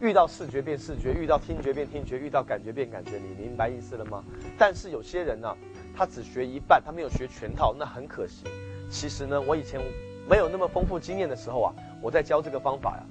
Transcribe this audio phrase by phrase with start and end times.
[0.00, 4.24] 遇到视觉变视觉，遇到听觉变听觉，遇到感觉变感觉，你明白意思了吗？
[4.56, 5.54] 但是有些人呢，
[5.94, 8.44] 他只学一半，他没有学全套，那很可惜。
[8.88, 9.78] 其实呢，我以前
[10.26, 13.02] 没有那么丰富经验的时候啊，我在教这个方法呀。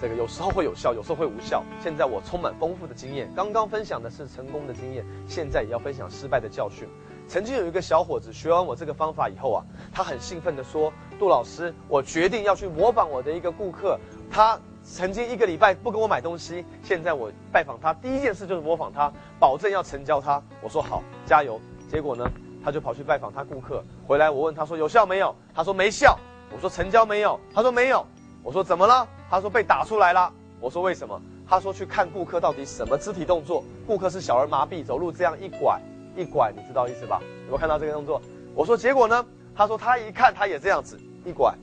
[0.00, 1.62] 这个有时候会有效，有时候会无效。
[1.80, 6.88] 现在我充满丰富的经验，刚刚分享的是成功的经验，现在也要分享失败的教训。
[7.28, 13.96] 曾经有一个小伙子学完我这个方法以后啊，他很兴奋地说：“杜老师，我决定要去模仿我的一个顾客，
[14.28, 21.60] 他曾经一个礼拜不跟我买东西，现在我拜访他，第一件事就是模仿他，保证要成交他。”我说好，加油。
[21.88, 22.28] 结果呢，
[22.64, 25.34] 他就跑去拜访他顾客，回来我问他说有效没有？
[25.54, 26.18] 他说没效。
[26.54, 27.38] 我说成交没有？
[27.54, 28.04] 他说没有。
[28.42, 29.06] 我说怎么了？
[29.30, 30.32] 他说被打出来了。
[30.60, 31.20] 我说为什么？
[31.48, 33.62] 他说去看顾客到底什么肢体动作。
[33.86, 35.80] 顾客是小儿麻痹，走路这样一拐
[36.16, 37.20] 一拐，你知道意思吧？
[37.44, 38.20] 有没有看到这个动作？
[38.54, 39.24] 我说结果呢？
[39.54, 41.54] 他说他一看他也这样子一拐，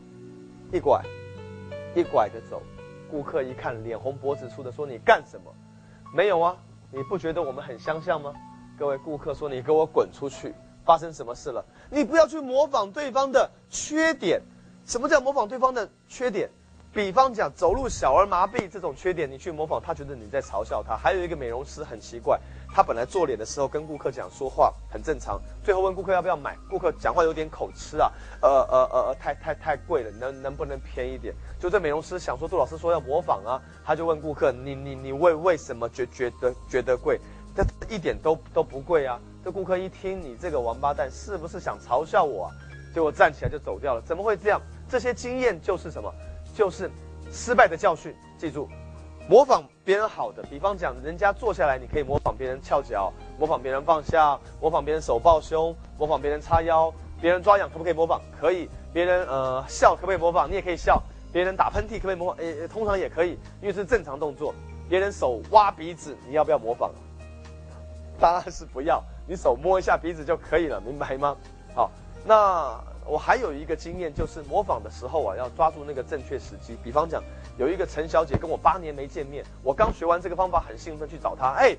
[0.71, 1.03] 一拐，
[1.95, 2.61] 一拐的走。
[3.09, 5.53] 顾客一看脸红脖子粗的说你干什么？
[6.13, 6.55] 没有啊，
[6.91, 8.33] 你不觉得我们很相像吗？
[8.77, 10.53] 各位顾客说你给我滚出去！
[10.85, 11.63] 发生什么事了？
[11.91, 14.41] 你不要去模仿对方的缺点。
[14.85, 16.49] 什么叫模仿对方的缺点？
[16.91, 20.97] 比方讲走路小儿麻痹这种缺点，你去模仿他，觉得你在嘲笑他。
[20.97, 22.39] 还有一个美容师很奇怪，
[22.73, 31.33] 他本来做脸的时候跟顾客讲说话很正常，最后问顾客要不要买，顾客讲话有点口吃啊，呃呃呃呃，太太太贵了，能能不能便宜点？
[31.59, 37.19] 就这美容师想说杜老师说要模仿啊，他就问顾客你你你为为什么觉觉得觉得贵？
[37.55, 39.19] 这一点都都不贵啊！
[39.43, 42.45] 这顾客一听你这个王八蛋是不是想嘲笑我？
[42.45, 42.51] 啊？
[42.93, 44.61] 结果站起来就走掉了，怎么会这样？
[44.87, 46.13] 这些经验就是什么？
[46.55, 46.89] 就是
[47.31, 48.15] 失败的教训。
[48.37, 48.69] 记住，
[49.29, 56.91] 模仿别人好的，比方讲，人家坐下来，你可以模仿别人翘脚，模仿别人放下，模仿别人手抱胸，模仿别人叉腰，
[57.21, 58.19] 别人抓痒可不可以模仿？
[58.41, 58.67] 可以。
[58.91, 60.49] 别人呃笑可不可以模仿？
[60.49, 60.99] 你也可以笑。
[61.31, 62.43] 别人打喷嚏可不可以模仿？
[62.43, 64.51] 诶，通常也可以，因为是正常动作。
[64.89, 66.89] 别人手挖鼻子，你要不要模仿？
[68.19, 71.37] 当然是不要，你手摸一下鼻子就可以了，明白吗？
[71.75, 71.91] 好，
[72.25, 72.88] 那。
[73.05, 76.77] 我还有一个经验，就是模仿的时候啊，要抓住那个正确时机。
[76.83, 77.23] 比方讲，
[77.57, 81.53] 有一个陈小姐跟我八年没见面，我刚学完这个方法，很兴奋去找她。
[81.53, 81.75] 哎，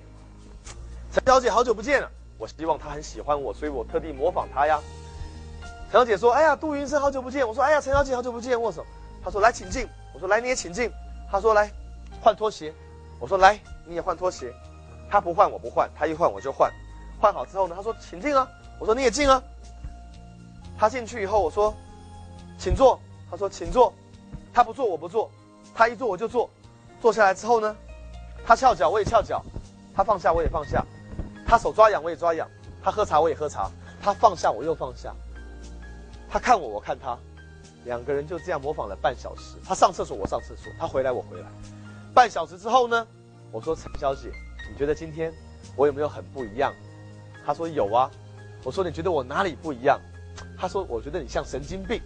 [1.12, 4.80] 陈小姐好久不见了，我希望她很喜欢我，所以我特地模仿她呀。
[5.90, 8.84] 陈小姐说：“哎呀，杜云生好久不见。”我说：“哎呀，陈小姐好久不见，握手。”
[9.24, 10.90] 她说：“来，请进。”我说：“来，你也请进。”
[11.30, 11.70] 她说：“来，
[12.20, 12.72] 换拖鞋。”
[13.18, 14.52] 我说：“来，你也换拖鞋。”
[15.10, 16.72] 她不换我不换，她一换我就换。
[17.20, 18.48] 换好之后呢，她说：“请进啊。”
[18.78, 19.42] 我说：“你也进啊。”
[20.80, 21.74] 他进去以后，我说
[22.56, 22.98] ：“请坐。”
[23.30, 23.92] 他说：“请坐。”
[24.50, 25.30] 他不坐，我不坐。
[25.74, 26.48] 他一坐我就坐。
[27.02, 27.76] 坐下来之后呢，
[28.46, 29.42] 他翘脚，我也翘脚；
[29.94, 30.82] 他放下，我也放下；
[31.46, 32.48] 他手抓痒，我也抓痒；
[32.82, 33.70] 他喝茶，我也喝茶；
[34.02, 35.14] 他放下，我又放下。
[36.30, 37.14] 他看我，我看他，
[37.84, 39.58] 两个人就这样模仿了半小时。
[39.62, 41.46] 他上厕所，我上厕所；他回来，我回来。
[42.14, 43.06] 半小时之后呢，
[43.52, 44.32] 我说：“陈小姐，
[44.70, 45.30] 你觉得今天
[45.76, 46.72] 我有没有很不一样？”
[47.44, 48.10] 他说：“有啊。”
[48.64, 50.00] 我说：“你觉得我哪里不一样？”
[50.58, 52.00] 他说：“我觉得你像神经病。”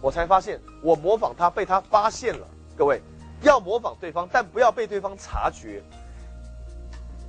[0.00, 2.46] 我才发现，我模仿他被他发现了。
[2.76, 3.00] 各位，
[3.42, 5.82] 要模仿对方，但不要被对方察觉。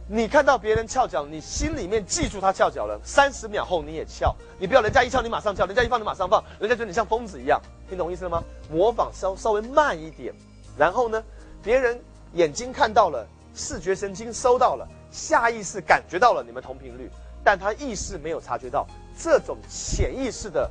[0.08, 4.36] 你看到别人翘脚，你心里面记住他翘脚了，三十秒后你也翘。
[4.60, 7.62] 你不要人家一翘你马上翘，人家一放你马上放，人家觉得你像疯子一样。
[7.88, 8.44] 听懂意思了吗？
[8.70, 10.34] 模仿稍稍微慢一点，
[10.78, 11.24] 然后呢，
[11.64, 12.02] 别人
[12.34, 13.26] 眼睛看到了，
[13.56, 17.10] 视觉神经收到了，下意识感觉到了你们同频率，
[17.44, 18.88] 但他意识没有察觉到。
[19.16, 20.68] 这种潜意识的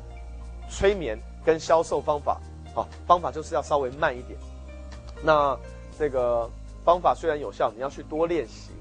[0.69, 2.41] 催眠跟销售方法，
[2.75, 4.37] 好方法就是要稍微慢一点。
[5.23, 5.57] 那
[5.97, 6.51] 这个
[6.85, 8.73] 方法虽然有效，你要去多练习。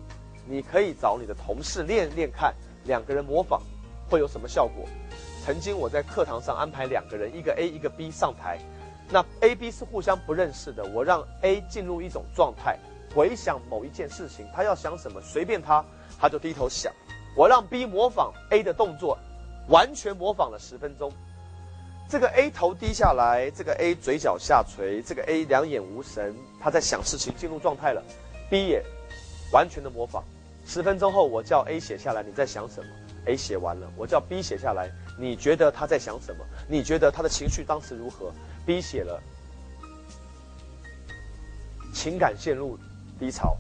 [0.48, 2.52] 你可以找你的同事练练看，
[2.86, 3.62] 两个人模仿
[4.10, 4.84] 会有什么效果。
[5.46, 8.58] 曾经我在课堂上安排两个人，一个 A 一个 B 上台，
[9.12, 12.80] 那 A、B 是互相不认识的，我让 A 进入一种状态，
[13.14, 15.86] 回想某一件事情，他要想什么随便他，
[16.20, 16.92] 他就低头想。
[17.36, 19.18] 我让 B 模仿 A 的动作。
[19.68, 21.14] 完全模仿了十分钟，
[22.10, 28.04] 这个 A 头低下来，这个 A 嘴角下垂，这个 A 两眼无神，他在想事情，进入状态了。
[28.50, 28.84] B 也
[29.54, 30.24] 完全的模仿。
[30.66, 32.88] 十分钟后，我叫 A 写下来，你在想什么
[33.28, 36.44] ？A 写完了，我叫 B 写下来，你觉得他在想什么？
[36.68, 38.34] 你觉得他的情绪当时如何
[38.66, 39.22] ？B 写了，
[41.94, 42.78] 情感陷入
[43.20, 43.56] 低潮。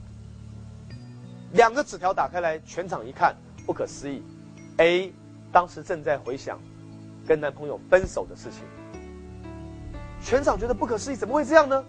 [1.53, 3.35] 两个纸条打开来，全场一看，
[3.65, 4.21] 不可思议
[4.77, 5.13] ，A。
[5.53, 6.57] 当时正在回想
[7.27, 8.63] 跟男朋友分手的事情，
[10.23, 11.83] 全场觉得不可思议，怎么会这样呢？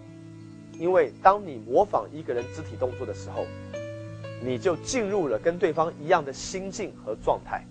[0.77, 3.45] 因为当你模仿一个人肢体动作的时候，
[4.43, 7.65] 你就进入了跟对方一样的心境和状态。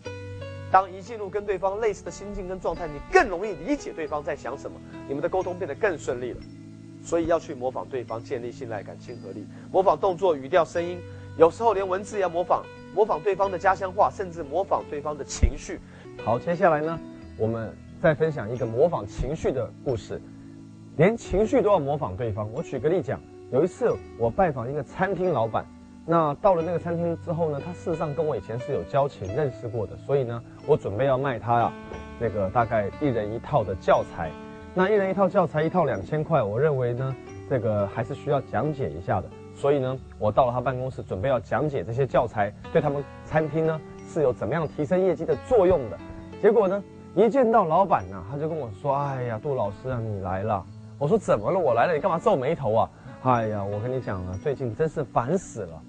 [0.70, 6.40] 当一进入跟对方类似的心境跟状态，你更容易理解对方在想什么，你们的沟通变得更顺利了。
[7.04, 10.98] 所以要去模仿对方，建立信赖感、亲和力，模仿动作、语调、声音，
[11.36, 15.80] 有时候连文字也要模仿，模仿对方的家乡话，甚至模仿对方的情绪。
[16.24, 16.98] 好，接下来呢，
[17.38, 20.20] 我们再分享一个模仿情绪的故事，
[20.96, 22.50] 连情绪都要模仿对方。
[22.52, 25.64] 我举个例讲，有一次我拜访一个餐厅老板。
[26.04, 31.72] 那到了那个餐厅之后呢，他事实上跟我以前是有交情、认识过的，所以呢，我准备要卖他啊，
[32.18, 34.30] 那个大概一人一套的教材。
[34.74, 37.14] 那一人一套教材，一套两千块，我认为呢，
[37.48, 39.28] 这个还是需要讲解一下的。
[39.62, 45.96] 所以呢，我到了他办公室，准备要讲解这些教材对他们餐厅呢是有怎么样提升业绩的作用的。
[46.42, 46.82] 结果呢，
[47.14, 50.66] 一见到老板呢，他就跟我说：“哎呀，杜老师啊，你来了。”
[50.98, 51.60] 我说：“怎么了？
[51.60, 52.90] 我来了，你干嘛皱眉头啊？”
[53.22, 55.80] 哎呀，我跟你讲啊，最近真是烦死了。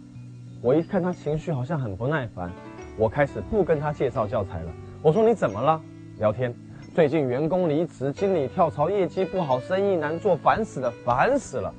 [0.62, 2.52] 我一看他情绪好像很不耐烦，
[2.96, 4.72] 我开始不跟他介绍教材了。
[5.02, 5.82] 我说你怎么了？
[6.20, 6.54] 聊天。
[6.94, 11.74] 最近员工离职，经理跳槽，业绩不好，生意难做，烦死了，烦死了。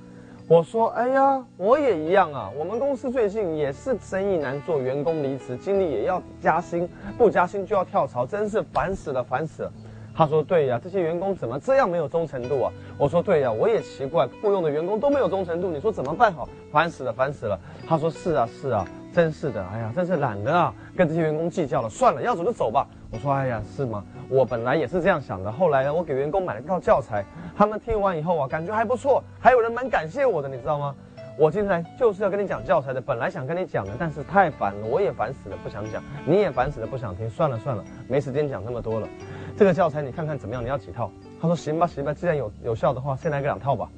[0.46, 2.50] 我说哎呀，我也一样啊。
[2.58, 6.87] 我们公司最近也是生意难做，员工离职，经理也要加薪，
[7.17, 9.73] 不加薪就要跳槽，真是烦死了，烦死了。
[10.14, 12.73] 他说对呀，这些员工怎么这样没有忠诚度啊？
[12.99, 16.46] 我说对呀，我也奇怪，雇佣的员工都没有忠诚度，你说怎么办好？
[16.70, 17.58] 烦死了，烦死了。
[17.88, 22.87] 他说是啊，是啊，真是的，哎呀，真是懒得啊，跟这些员工计较了，算了，要走就走吧。
[23.12, 24.05] 我说哎呀，是吗？
[24.28, 27.25] 我本来也是这样想的，后来呢，我给员工买了一套教材，
[27.56, 30.93] 他们听完以后啊，感觉还不错，还有人蛮感谢我的，你知道吗？
[31.37, 39.08] 我进来就是要跟你讲教材的，本来想跟你讲的，但是太烦了，我也烦死了，不想讲，你也烦死了，不想听，算了算了，没时间讲那么多了。
[39.56, 40.62] 这个教材你看看怎么样？
[40.62, 41.08] 你要几套？
[41.40, 43.88] 他说行吧，行吧，既然有有效的话，先来个两套吧。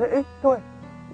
[0.00, 0.58] 哎哎，各位，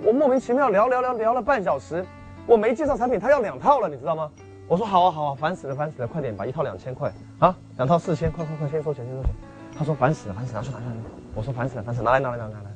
[0.02, 2.04] 我莫名其妙聊聊聊聊了半小时，
[2.46, 4.30] 我没介绍产品，他要两套了，你知道吗？
[4.66, 9.30] 我说好啊好啊，烦死了烦死了，快点吧，一套两千块啊，两套四千，快快快，先收钱先收钱。
[9.76, 10.98] 他说烦死了烦死了，拿去拿去拿去。
[11.34, 12.70] 我说烦死了烦死了，拿来拿来拿来拿来，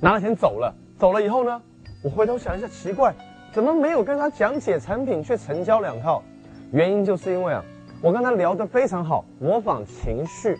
[0.00, 0.74] 拿了钱走了。
[0.98, 1.62] 走了以后呢，
[2.02, 3.14] 我回头想一下，奇怪，
[3.52, 6.22] 怎么没有跟他讲解产品却成交两套？
[6.72, 7.62] 原因就是因为啊。
[8.00, 10.56] 我跟他聊得非常好，模仿情绪。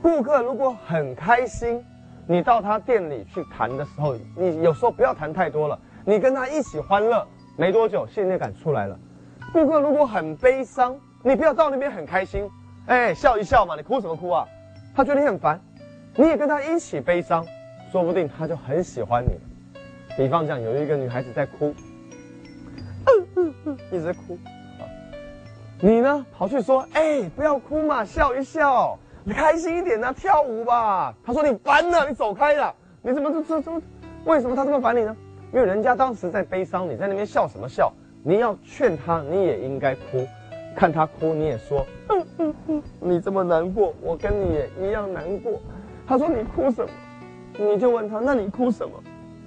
[0.00, 1.84] 顾客如果很开心，
[2.24, 7.26] 你到他店里去谈的时候，你有时候不要谈太多了，你跟他一起欢乐，
[7.58, 8.96] 没多久信任感出来了。
[9.52, 12.48] 顾客如果很悲伤，你不要到那边很开心，
[12.86, 14.46] 哎，笑一笑嘛，你哭什么哭啊？
[14.94, 15.60] 他觉得你很烦，
[16.14, 17.44] 你也跟他一起悲伤，
[17.90, 19.32] 说不定他就很喜欢你。
[20.16, 21.74] 比方讲，有一个女孩子在哭，
[23.06, 24.38] 嗯嗯嗯一直哭。
[25.80, 26.24] 你呢？
[26.32, 31.12] 跑去说，哎，不要哭嘛，笑一笑，你开心一点呐，跳舞吧。
[31.24, 32.72] 他说你烦了，你走开了。
[33.02, 33.82] 你怎么这这这？
[34.26, 35.16] 为什么他这么烦你呢？
[35.52, 37.92] 因为人家当时在悲伤，你在那边笑什么笑？
[38.22, 40.26] 你要劝他，你也应该哭。
[40.76, 45.60] 看他哭，你也说，嗯嗯嗯，你这么难过，我跟你也一样难过。
[46.06, 46.90] 他说你哭什么？
[47.58, 48.92] 你就问他，那你哭什么？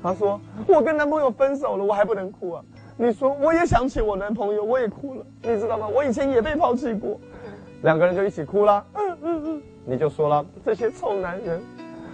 [0.03, 2.63] 他说我跟男朋友分手了，我还不能哭啊。
[2.97, 5.87] 你说我也想起我男朋友，我也哭了，你知道吗？
[5.87, 7.19] 我以前也被抛弃过，
[7.83, 8.85] 两个人就一起哭了。
[8.93, 11.61] 嗯嗯嗯，你就说了这些臭男人，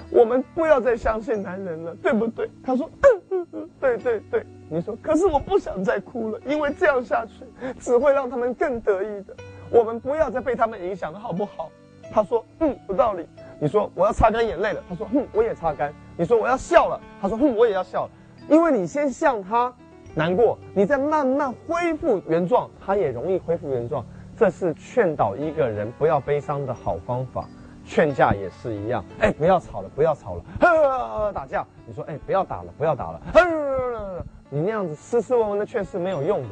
[0.10, 2.50] 我们不要再相信男人了，对不对？
[2.64, 4.46] 他说嗯嗯嗯，对对对。
[4.70, 7.46] 你说可是我不想再哭了，因为这样下去
[7.80, 9.36] 只会让他们更得意的。
[9.70, 11.70] 我们不要再被他们影响了，好不好？
[12.12, 13.26] 他说嗯，有道理。
[13.60, 15.94] 你说我要擦干眼泪了，他说哼，我也擦干。
[16.16, 18.12] 你说我要笑了，他说哼，我也要笑了，
[18.50, 19.74] 因为你先向他。
[20.16, 24.04] 难过，你再慢慢恢复原状，他也容易恢复原状。
[24.36, 27.48] 这是劝导一个人不要悲伤的好方法。
[27.88, 31.66] 劝架也是一样，哎，不要吵了，不要吵了，呵，打架。
[31.86, 36.50] 你说，哎，不要打了，不要打了，呵，你那样子斯斯文文的劝是没有用的。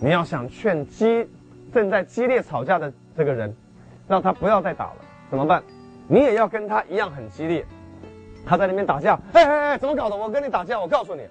[0.00, 1.26] 你要想劝激
[1.72, 3.54] 正在激烈吵架的这个人，
[4.08, 4.96] 让他不要再打了，
[5.30, 5.62] 怎么办？
[6.08, 7.64] 你也要跟他一样很激烈。
[8.44, 10.16] 他在那边打架，哎哎哎，怎么搞的？
[10.16, 11.22] 我跟你打架，我告诉你。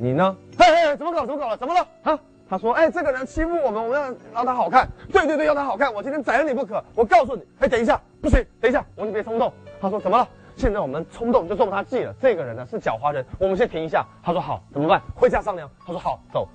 [0.00, 0.34] 你呢？
[0.58, 1.26] 嘿嘿，怎么搞？
[1.26, 1.56] 怎么搞了？
[1.56, 1.86] 怎么了？
[2.02, 2.18] 啊？
[2.48, 4.88] 他说：“哎，这个人欺负我们，我们要让他好看。
[5.12, 5.92] 对对对，要他好看。
[5.92, 6.82] 我今天宰了你不可。
[6.94, 10.26] 我告诉你，哎，等一下，不行，等一下，我你别冲动。”他说：“怎么了？
[10.56, 12.14] 现在我们冲动就中他计了。
[12.20, 15.02] 这个人呢是狡猾人，我们先停一下。”他说：“好，怎么办？
[15.14, 16.48] 回家商量。”他说：“好，走。”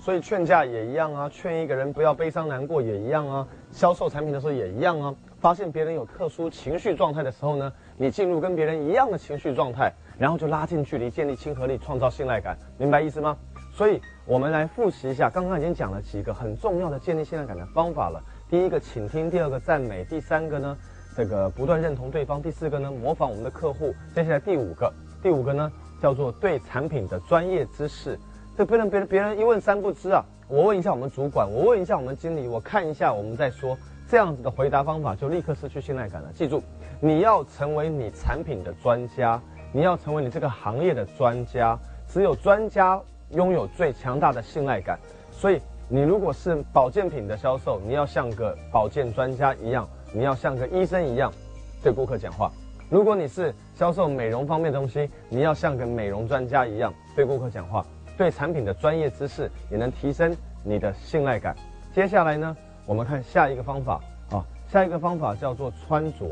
[0.00, 5.14] 所以劝架也一样啊，劝一个人不要悲伤难过也一样啊，销售产品的时候也一样啊。
[5.38, 9.92] 发现别人有特殊情绪状态的时候呢，你进入跟别人一样的情绪状态。
[10.18, 13.34] 然后就拉近距离，建立亲和力，创造信赖感，明白意思吗？
[13.80, 18.22] 所以，我们来复习一下，刚刚已经讲了几个很重要的建立信赖感的方法了。
[18.50, 20.76] 第一个，倾听；第二个，赞美；第三个呢，
[21.16, 23.94] 这个不断认同对方；第四个呢，模仿我们的客户。
[24.14, 28.18] 接下来第五个，第五个呢，叫做对产品的专业知识。
[28.54, 30.22] 这不能别人别人一问三不知啊！
[30.46, 33.74] 我问一下我们主管，我问一下我们经理，我看一下我们再说。
[34.10, 36.30] 这样子的回答方法就立刻失去信赖感了。
[36.34, 36.62] 记住，
[37.00, 39.40] 你要成为你产品的专家。
[39.72, 43.00] 你要成为你这个行业的专家，只有专家
[43.32, 44.98] 拥有最强大的信赖感。
[45.32, 51.32] 所以，你如果是保健品的销售，你要像个保健专家一样，你要像个医生一样
[51.82, 52.50] 对顾客讲话；
[52.88, 57.84] 如果你是销售美容方面的东西，你要像个美容专家一样对顾客讲话。
[58.16, 61.56] 对产品的专业知识也能提升你的信赖感。
[61.94, 63.98] 接下来呢，我们看下一个方法
[64.30, 66.26] 啊，下一个方法叫做穿着。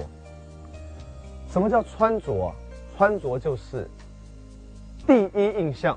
[1.49, 2.53] 什么叫穿着？
[2.99, 3.89] 穿着就是
[5.07, 5.97] 第一印象，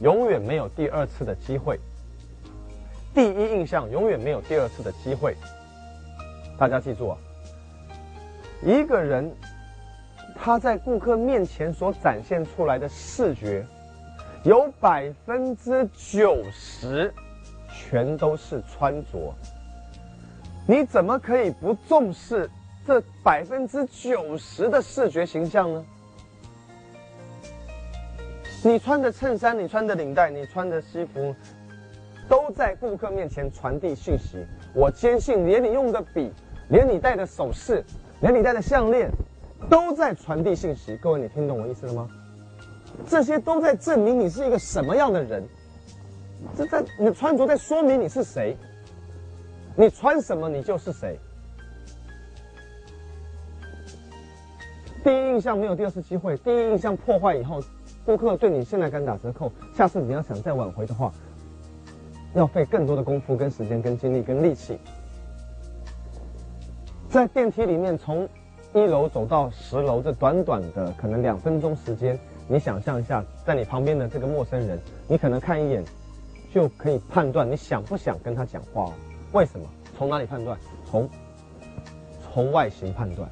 [0.00, 1.78] 永远没有第二次的机会。
[3.14, 5.36] 第一印象永远没有第二次的机会。
[6.58, 7.18] 大家记住啊，
[8.62, 9.32] 一个人
[10.34, 13.64] 他在顾客面前所展现出来的视觉。
[14.44, 17.10] 有百分之九十，
[17.72, 19.34] 全都是穿着。
[20.68, 22.50] 你怎么可以不重视
[22.86, 25.82] 这百分之九十的视觉形象呢？
[28.66, 31.36] 你穿的衬衫，你穿的领带，你穿的西服，
[32.26, 34.42] 都在顾客面前传递讯息。
[34.74, 36.32] 我坚信，连你用的笔，
[36.70, 37.84] 连你戴的首饰，
[38.22, 39.10] 连你戴的项链，
[39.68, 40.96] 都在传递信息。
[40.96, 42.08] 各位，你听懂我意思了吗？
[43.06, 45.46] 这些都在证明你是一个什么样的人，
[46.56, 48.56] 这在你穿着在说明你是谁，
[49.76, 51.18] 你穿什么你就是谁。
[55.04, 57.60] 第一印象没有第二次机会，第一印象破坏以后，
[58.04, 61.10] 顾客对你现在敢打折扣，下次你要想再挽回的话，
[62.34, 64.78] 要费更多的功夫、跟时间、跟精力、跟力气。
[67.08, 68.28] 在电梯里面从
[68.74, 72.18] 一楼走到十楼，这短短的可能两分钟时间。
[72.46, 75.82] 你想象一下，在你旁边的这个陌生人，你可能看一眼，
[76.52, 78.92] 就可以判断你想不想跟他讲话哦。
[79.32, 79.66] 为什么？
[79.96, 80.58] 从哪里判断？
[80.84, 81.08] 从
[82.20, 83.26] 从外形判断。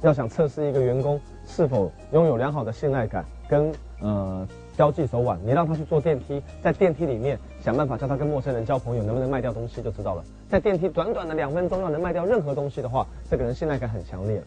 [0.00, 10.24] 要想测试一个员工是否拥有良好的信赖感跟呃交际手腕，你让他去坐电梯，在电梯里面想办法叫他跟陌生人交朋友，能不能卖掉东西就知道了。
[10.48, 14.42] 在电梯短短的两分钟要能卖掉任何东西的话，这个人信赖感很强烈。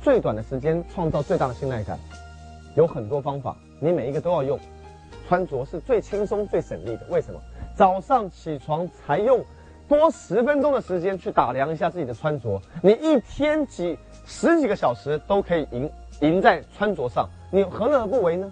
[0.00, 1.98] 最短的时间创造最大的信赖感。
[2.76, 4.58] 有很多方法，你每一个都要用。
[5.28, 7.00] 穿着是最轻松、最省力的。
[7.10, 7.38] 为什么？
[7.76, 9.44] 早上起床才用
[9.86, 15.90] 多十分钟的时间去打量一下自己的穿着，你一天几十几个小时都可以赢
[16.22, 18.50] 赢在穿着上，你何乐而不为呢？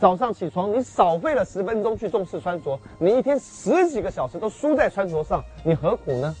[0.00, 6.34] 早上起床你少费了十分钟去重视穿着，你一天十几个小时都输在穿着上，你何苦呢？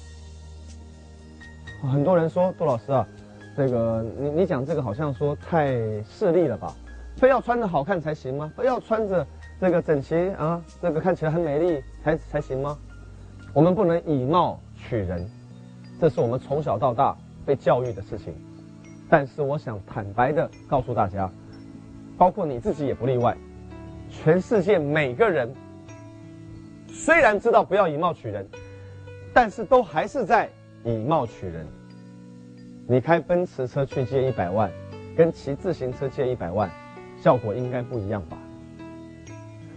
[1.82, 3.06] 很多人说杜老师啊，
[3.54, 5.70] 这个你你讲这个好像说太
[6.04, 6.74] 势利了吧？
[7.16, 8.50] 非要穿的好看才行吗？
[8.56, 9.26] 非要穿着
[9.60, 12.78] 这个整齐啊，这个看起来很美丽才才行吗？
[13.52, 15.28] 我们不能以貌取人，
[16.00, 18.34] 这是我们从小到大被教育的事情。
[19.10, 21.30] 但是我想坦白的告诉大家，
[22.18, 23.36] 包括你自己也不例外，
[24.10, 25.54] 全世界每个人
[26.88, 28.44] 虽然知道不要以貌取人，
[29.32, 30.50] 但是都还是在
[30.84, 31.64] 以貌取人。
[32.88, 34.68] 你开奔驰车去借一百万，
[35.16, 36.68] 跟骑自行车借一百万。
[37.20, 38.36] 效果应该不一样吧？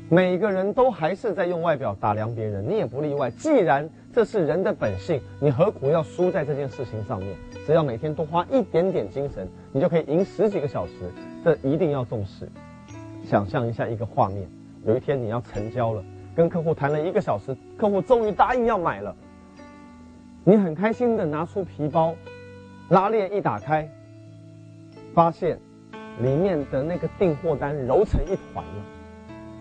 [0.09, 3.31] 每个人都还是在用外表打量别人，你也不例外。
[3.31, 7.35] 既然这是人的本性，你何苦要输在这件事情上面？
[7.65, 10.93] 只要每天多花一点点精神，你就可以赢十几个小时。
[11.43, 12.49] 这一定要重视。
[13.23, 14.47] 想象一下一个画面：
[14.85, 16.03] 有一天你要成交了，
[16.35, 19.15] 跟客户谈了一个小时，客户终于答应要买了。
[20.43, 22.15] 你很开心的拿出皮包，
[22.89, 23.89] 拉链一打开，
[25.13, 25.59] 发现。
[26.19, 28.85] 里面的那个订货单揉成一团了，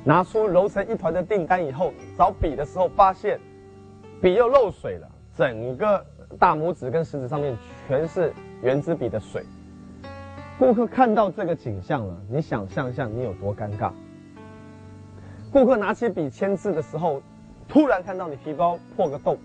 [0.04, 3.38] 拿出揉成一团的订单以后，找笔的时候发现
[4.20, 6.04] 笔又漏水了，整个
[6.38, 7.56] 大拇指跟食指上面
[7.86, 8.32] 全是
[8.62, 9.42] 圆珠笔的水。
[10.60, 13.90] 顾客看到这个景象了，你想象一下你有多尴尬。
[15.50, 17.22] 顾客拿起笔签字的时候，
[17.66, 19.38] 突然看到你皮包破个洞，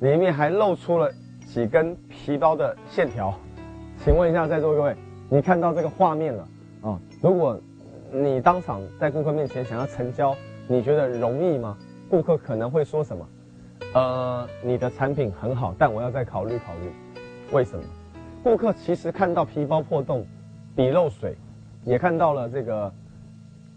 [0.00, 1.10] 里面还露出了
[1.46, 3.34] 几根皮包的线条，
[4.04, 4.94] 请问一下在座各位。
[5.30, 6.46] 你看到这个画面了
[6.82, 7.00] 啊？
[7.22, 7.58] 如果
[8.12, 10.36] 你当场在顾客面前想要成交，
[10.68, 11.74] 你觉得容易吗？
[12.10, 13.26] 顾客可能会说什么？
[13.94, 16.92] 呃，你的产品很好，但我要再考虑考虑。
[17.50, 17.82] 为什么？
[18.42, 20.26] 顾客其实看到皮包破洞、
[20.74, 21.34] 笔漏水，
[21.84, 22.92] 也看到了这个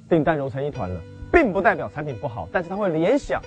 [0.10, 1.02] 订单揉成一团了，
[1.32, 3.42] 并不代表产品不好，但是他会联想，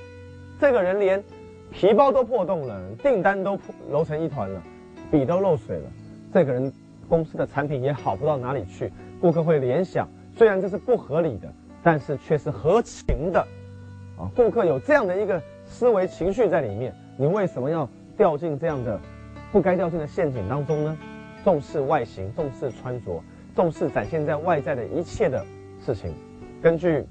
[0.61, 1.23] 这个人连
[1.71, 4.63] 皮包都破洞了，订单都破揉成一团了，
[5.11, 5.91] 笔都漏水了，
[6.33, 6.73] 这个人。
[7.07, 8.91] 公司的产品也好不到哪里去，
[9.21, 11.53] 顾客会联想，虽然这是不合理的，
[11.83, 13.41] 但是却是合情的，
[14.17, 18.99] 啊，顾客有这样的一个思维情绪在里面，你为什么要掉进这样的
[19.55, 20.99] 不该掉进的陷阱当中呢？
[21.45, 23.23] 重视外形，重视穿着，
[23.55, 25.47] 重视展现在外在的一切的
[25.81, 26.13] 事情。
[26.61, 27.07] 根据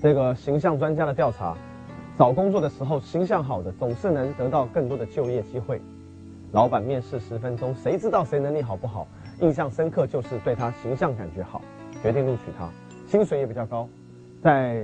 [0.00, 1.54] 这个形象专家的调查，
[2.16, 5.78] 找工作的时候形象好的总是能得到更多的就业机会。
[6.52, 9.06] 老板面试十分钟，谁知道谁能力好不好？
[9.42, 11.60] 印象深刻就是对他形象感觉好，
[12.02, 12.70] 决定录取他，
[13.06, 13.86] 薪水也比较高。
[14.42, 14.82] 在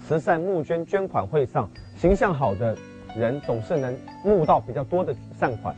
[0.00, 2.74] 慈善募捐捐款会上，形象好的
[3.16, 5.74] 人总是能募到比较多的善款，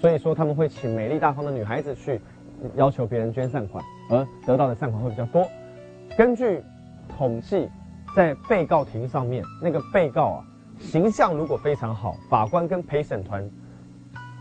[0.00, 2.20] 所以说他们会请美丽大方的女孩子去
[2.74, 5.46] 要求别人捐善款，而得到的善款会比较多。
[6.16, 6.62] 根据
[7.16, 7.68] 统计，
[8.14, 10.44] 在被告庭上面，那个被告啊，
[10.78, 13.48] 形象如果非常好，法官跟陪审团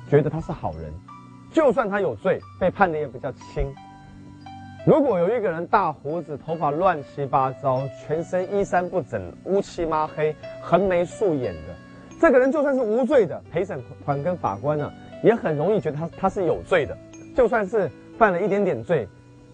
[0.09, 0.93] 觉得他是好人，
[1.51, 3.73] 就算他有罪，被判的也比较轻。
[4.85, 11.75] 如果有一个人大胡子、头发乱七八糟、全身衣衫不整、乌漆抹黑、横眉竖眼的，
[12.19, 14.91] 这个人就算是无罪的，陪审团跟法官呢，
[15.23, 16.97] 也很容易觉得他他是有罪的。
[17.35, 19.07] 就算是犯了一点点罪，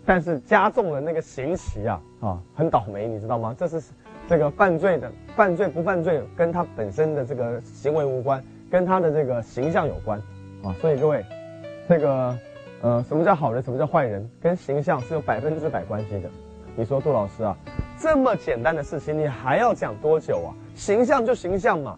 [0.06, 3.56] 但是加重了那个刑期啊啊，很倒霉，你知道吗？
[3.58, 3.82] 这是
[4.28, 10.18] 这个犯罪的犯罪不犯罪，跟他本身的这个行为无关，跟他的这个形象有关
[10.64, 10.74] 啊。
[10.80, 11.26] 所以各位，
[11.88, 12.38] 这个。
[12.82, 13.64] 呃，什么叫好人？
[13.64, 14.30] 什么叫坏人？
[14.42, 16.30] 跟形象是有百分之百关系的。
[16.76, 17.56] 你说杜老师啊，
[17.98, 20.52] 这么简单的事情，你还要讲多久啊？
[20.76, 21.98] 形象就形象嘛，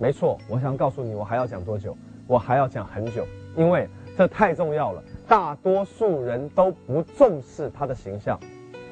[0.00, 0.38] 没错。
[0.48, 1.96] 我想告诉你，我还要讲多久？
[2.26, 5.02] 我还要讲很久，因为这太重要了。
[5.28, 8.40] 大多数人都不重视他的形象，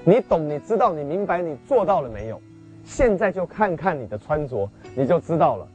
[0.04, 0.48] 你懂？
[0.48, 0.92] 你知道？
[0.92, 1.40] 你明白？
[1.40, 2.40] 你做到了没有？
[2.84, 5.66] 现在就看看你的穿着，你就知道了。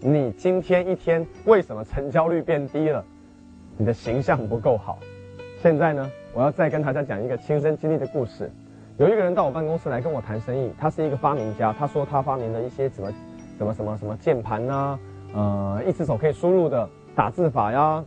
[0.00, 3.04] 你今天一天为什么成交率变低了？
[3.76, 4.98] 你的形象不够好，
[5.62, 8.50] 现在呢，我要再跟大家讲一个亲身经历的故事。
[8.98, 13.10] 有一个人到我办公室来跟我谈生意，他是一个发明家，他说他发明了一些什么，
[13.60, 14.98] 什么什么什么键盘呐，
[15.34, 18.02] 呃，一只手可以输入的打字法呀，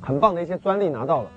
[0.00, 1.30] 很棒的一些专利拿到了。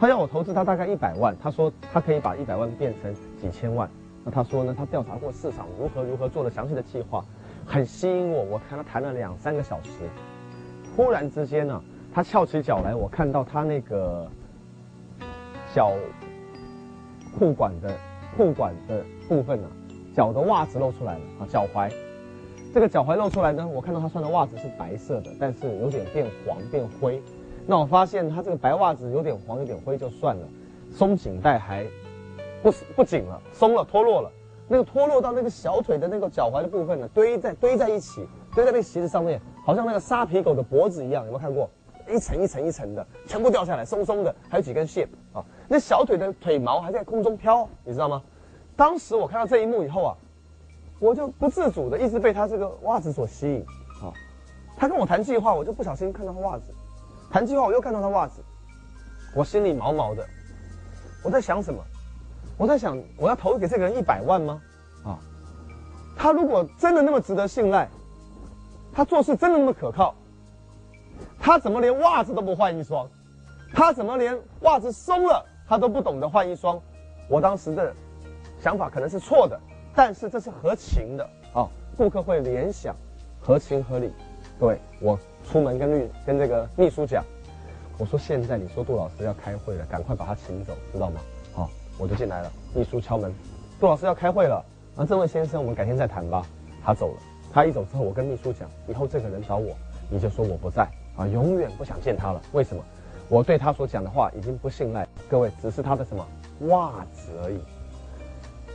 [0.00, 3.88] 他要我投资他大概一百万，他说他可以把一百万变成几千万。
[4.24, 7.24] 那他说呢，他调查过市场如何如何做了详细的计划，
[7.64, 8.42] 很吸引我。
[8.42, 9.90] 我跟他谈了两三个小时，
[10.96, 11.80] 忽然之间呢。
[12.12, 14.26] 他翘起脚来，我看到他那个
[15.74, 15.92] 脚
[17.38, 17.94] 裤管的
[18.34, 19.68] 裤管的部分啊，
[20.14, 21.92] 脚的袜子露出来了啊，脚踝，
[22.76, 27.22] 这个脚踝露出来呢，我看到他穿的袜子是白色的，但是有点变黄变灰。
[27.66, 30.46] 那我发现他这个白袜子有点黄有点灰就算了，
[30.92, 31.86] 松紧带还
[32.62, 34.30] 不不紧了，松了脱落了，
[34.68, 41.70] 那个脱落到那个小腿的那个脚踝的部分呢，堆在堆在一起，堆在那个鞋子上面，好像那个沙皮狗的脖子一样，有没有看过？
[42.10, 45.42] 一层一层一层的，全部掉下来，松松的，还有几根线啊！
[45.66, 48.22] 那小腿的腿毛还在空中飘，你知道吗？
[48.76, 50.14] 当时我看到这一幕以后啊，
[50.98, 53.64] 我就不自主的一直被他这个袜子所吸引
[54.02, 54.12] 啊。
[54.76, 56.64] 他跟我谈计划，我就不小心看到他袜子；
[57.30, 58.42] 谈计划，我又看到他袜子，
[59.34, 60.26] 我心里毛毛的。
[61.24, 61.82] 我在想什么？
[62.58, 64.60] 我在想，我要投给这个人一百万吗？
[65.04, 65.18] 啊，
[66.16, 67.88] 他如果真的那么值得信赖，
[68.92, 70.14] 他做事真的那么可靠？
[71.38, 73.08] 他怎么连袜子都不换一双？
[73.74, 76.80] 他怎么连袜子松了他都不懂得换一双？
[77.28, 77.94] 我当时的
[78.60, 79.60] 想法可能是错的，
[79.96, 81.66] 但是这是合情的啊！
[81.96, 82.94] 顾客会联想，
[83.40, 84.12] 合情合理。
[84.60, 87.24] 各位，我出门跟律跟这个秘书讲，
[87.96, 91.20] 我说现在你说杜老师要开会了，赶快把他请走，知道吗？
[91.54, 92.52] 好，我就进来了。
[92.74, 93.32] 秘书敲门，
[93.80, 94.62] 杜老师要开会了。
[94.96, 96.46] 啊，这位先生，我们改天再谈吧。
[96.84, 97.18] 他走了。
[97.50, 99.74] 他一走之后，我跟秘书讲，以后这个人找我，
[100.10, 100.86] 你就说我不在。
[101.16, 102.42] 啊，永远不想见他了。
[102.52, 102.84] 为什么？
[103.30, 105.08] 我对他所讲的话已经不信赖。
[105.26, 106.26] 各位，只是他的什么
[106.68, 107.58] 袜子而已。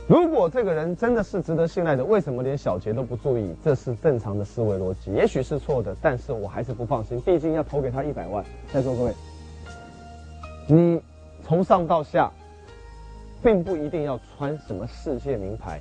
[0.08, 3.54] 如果这个人真的是值得信赖的，为什么连小节都不注意？
[3.64, 5.12] 这是正常的思维逻辑。
[5.12, 7.20] 也许是错的，但是我还是不放心。
[7.20, 8.44] 毕竟要投给他一百万。
[8.72, 9.12] 在座各位，
[10.66, 11.00] 你
[11.44, 12.30] 从上到下，
[13.42, 15.80] 并不一定要穿什么世界名牌，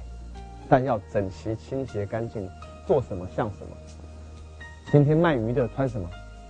[0.69, 2.47] 但要整齐、清洁、干净，
[2.85, 3.75] 做什么像什么。
[4.91, 6.07] 今天卖鱼的穿什么？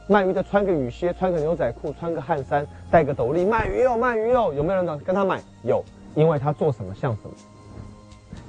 [0.08, 5.42] 卖鱼的穿个雨靴，穿个牛仔裤，穿个汗衫，戴个斗笠，卖鱼哦，卖鱼哦，有没有人跟他买？
[5.64, 5.82] 有，
[6.16, 7.32] 因为他做什么像什么。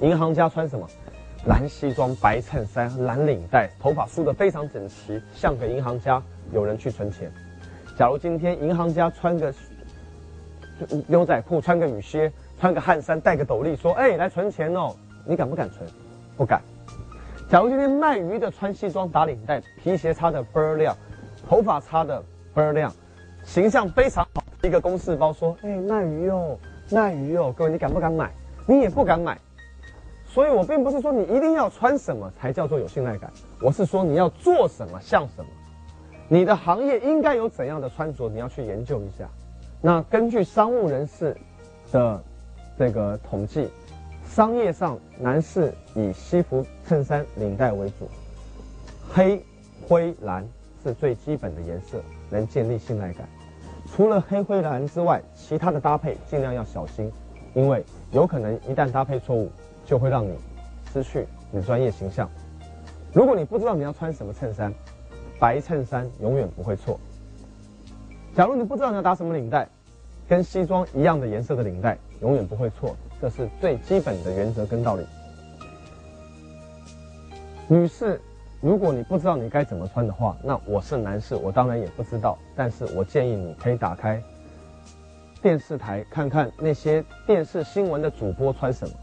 [0.03, 0.85] 银行家穿什么？
[1.45, 6.21] 蓝西装、白衬衫、蓝领带，头发梳得非常整齐，像个银行家。
[6.51, 7.31] 有人去存钱。
[7.97, 9.53] 假如今天银行家穿个
[11.07, 14.93] 牛仔裤，穿个雨靴，穿个汗衫，戴个斗笠，说：“哎，来存钱哦。”
[15.25, 15.89] 你敢不敢存？
[16.35, 16.61] 不敢。
[17.47, 20.93] 假如今天卖鱼的穿西装打领带，皮鞋擦得倍儿亮。
[21.47, 22.21] 头发擦的
[22.53, 22.93] 倍儿亮，
[23.45, 24.43] 形象非常好。
[24.63, 26.57] 一个公事包说：“哎，卖鱼哦，
[26.91, 28.29] 卖鱼哦。”各位，你敢不敢买？
[28.67, 29.37] 你也不敢买。
[30.33, 35.45] 所以我并不是说你一定要穿什么才叫做有信赖感，我是说你要做什么像什么。
[36.27, 39.29] 你的行业应该有怎样的穿着，你要去研究一下。
[39.79, 41.37] 那根据商务人士
[41.91, 42.19] 的
[42.79, 43.69] 这个统计，
[44.25, 48.09] 商业上男士以西服、衬衫、领带为主，
[49.13, 49.39] 黑、
[49.87, 50.43] 灰、蓝
[50.83, 53.29] 是最基本的颜色，能建立信赖感。
[53.85, 57.11] 除了黑、灰、蓝之外，其他的搭配尽量要小心，
[57.53, 59.51] 因为有可能一旦搭配错误，
[59.85, 60.35] 就会让你
[60.91, 62.29] 失去你的专业形象。
[63.11, 64.73] 如果你不知道你要穿什么衬衫，
[65.39, 66.99] 白衬衫永远不会错。
[68.35, 69.67] 假如你不知道你要打什么领带，
[70.27, 75.05] 跟西装一样的颜色的领带永远不会错，这是最基本的原则跟道理。
[77.67, 78.19] 女士，
[78.61, 82.37] 如果你不知道你该怎么穿的话，那我是男士，我当然也不知道。
[82.55, 84.21] 但是我建议你可以打开
[85.41, 88.95] 电视台看看那些电视新闻的主播穿什么。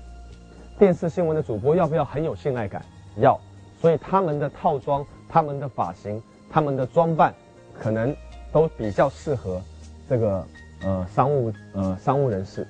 [0.81, 2.83] 电视新闻的主播要不要很有信赖感？
[3.19, 3.39] 要。
[3.79, 7.35] 所以他们的套装、他们的发型、他们的装扮，
[7.79, 8.17] 可能。
[8.53, 9.63] 都比较适合
[10.09, 10.45] 这个
[10.83, 12.67] 呃商务呃商务人士。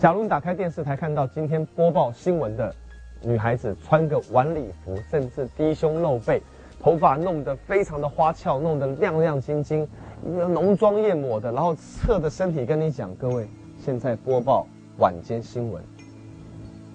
[0.00, 2.74] 假如你打开电视台看到今天播报新闻的
[3.22, 6.42] 女孩子穿个晚礼服，甚至低胸露背，
[6.80, 9.86] 头发弄得非常的花俏，弄得亮亮晶晶，
[10.24, 13.46] 浓妆艳抹的，然后侧着身体跟你讲：“各位，
[13.78, 14.66] 现在播报
[14.98, 15.80] 晚间新闻。”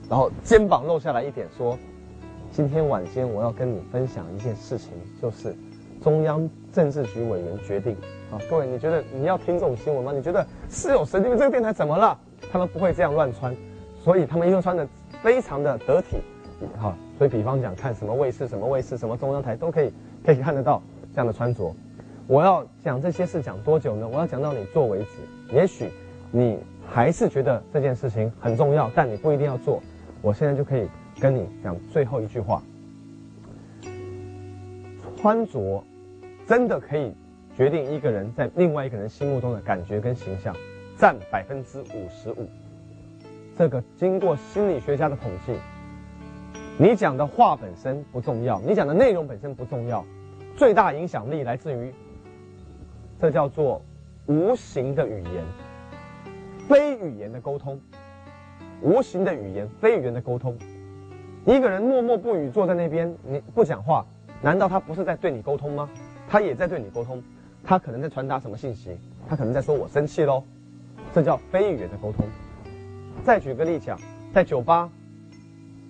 [0.09, 1.77] 然后肩膀露下来一点说
[2.51, 4.91] ：“今天晚间我要跟你分享一件事情，
[5.21, 5.55] 就是。”
[6.03, 7.93] 中央政治局委员决定，
[8.31, 10.11] 啊，各位，你觉得你要听这种新闻吗？
[10.11, 11.39] 你觉得是有神经病？
[11.39, 12.15] 这个电台怎么了？
[12.51, 13.55] 他们不会这样乱穿，
[14.03, 14.87] 所以他们一定穿的
[15.23, 16.17] 非常的得体，
[16.77, 19.91] 好，所以比方讲，看什么卫视、什么卫视、什么中央台都可以，
[20.23, 20.79] 可以看得到
[21.11, 21.73] 这样的穿着。
[22.27, 24.07] 我要讲这些事讲多久呢？
[24.07, 25.55] 我要讲到你做为止。
[25.55, 25.89] 也许
[26.29, 29.81] 你还是觉得这件事情很重要，但你不一定要做。
[30.25, 32.59] 我现在就可以跟你讲最后一句话：
[35.21, 35.83] 穿着。
[36.47, 37.11] 真的可以
[37.57, 40.55] 决定一个人在另外一个人心目中的感觉跟形象，
[40.95, 42.47] 占百分之五十五。
[43.57, 45.53] 这个经过心理学家的统计，
[46.77, 50.05] 你讲的话本身不重要，你讲的内容本身不重要，
[50.55, 51.91] 最大影响力来自于
[53.19, 53.81] 这叫做
[54.27, 55.43] 无形的语言，
[56.67, 57.81] 非语言的沟通，
[58.85, 60.55] 无形的语言，非语言的沟通。
[61.43, 64.05] 一个人默默不语坐在那边，你不讲话，
[64.43, 65.89] 难道他不是在对你沟通吗？
[66.29, 67.21] 他也在对你沟通，
[67.63, 68.95] 他可能在传达什么信息？
[69.27, 70.43] 他可能在说我生气喽，
[71.11, 72.23] 这叫非语言的沟通。
[73.23, 73.99] 再举个例讲，
[74.31, 74.87] 在酒吧，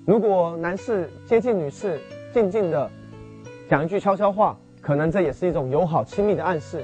[0.05, 1.99] 如果男士接近女士，
[2.33, 2.89] 静静的
[3.69, 6.81] 讲一句悄悄话，可能这也是一种友好亲密的暗示，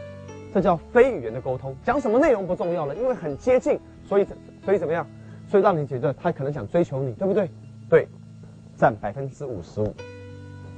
[0.54, 1.74] 这叫非语言的沟通。
[1.86, 4.28] 讲什么内容不重要了，因为很接近，所以
[4.66, 5.08] 所以怎么样？
[5.52, 7.50] 所以让你觉得他可能想追求你，对不对？
[7.90, 8.08] 对，
[8.78, 9.94] 占百分之五十五。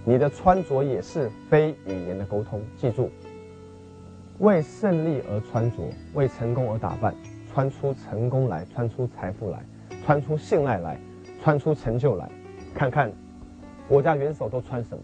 [0.04, 3.12] 你的穿着也是非语言的沟通，记住，
[4.40, 5.78] 为胜利而穿着，
[6.16, 7.14] 为成功而打扮，
[7.54, 9.64] 穿出成功来，穿出财富来，
[10.04, 11.00] 穿出信赖来，
[11.44, 12.28] 穿出成就来。
[12.74, 13.12] 看看
[13.88, 15.04] 国家元首都穿什么？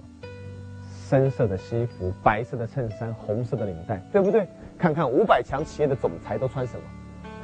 [0.81, 4.47] 深色的西服，白色的衬衫，红色的领带，对不对？
[4.79, 6.81] 看看五百强企业的总裁都穿什么？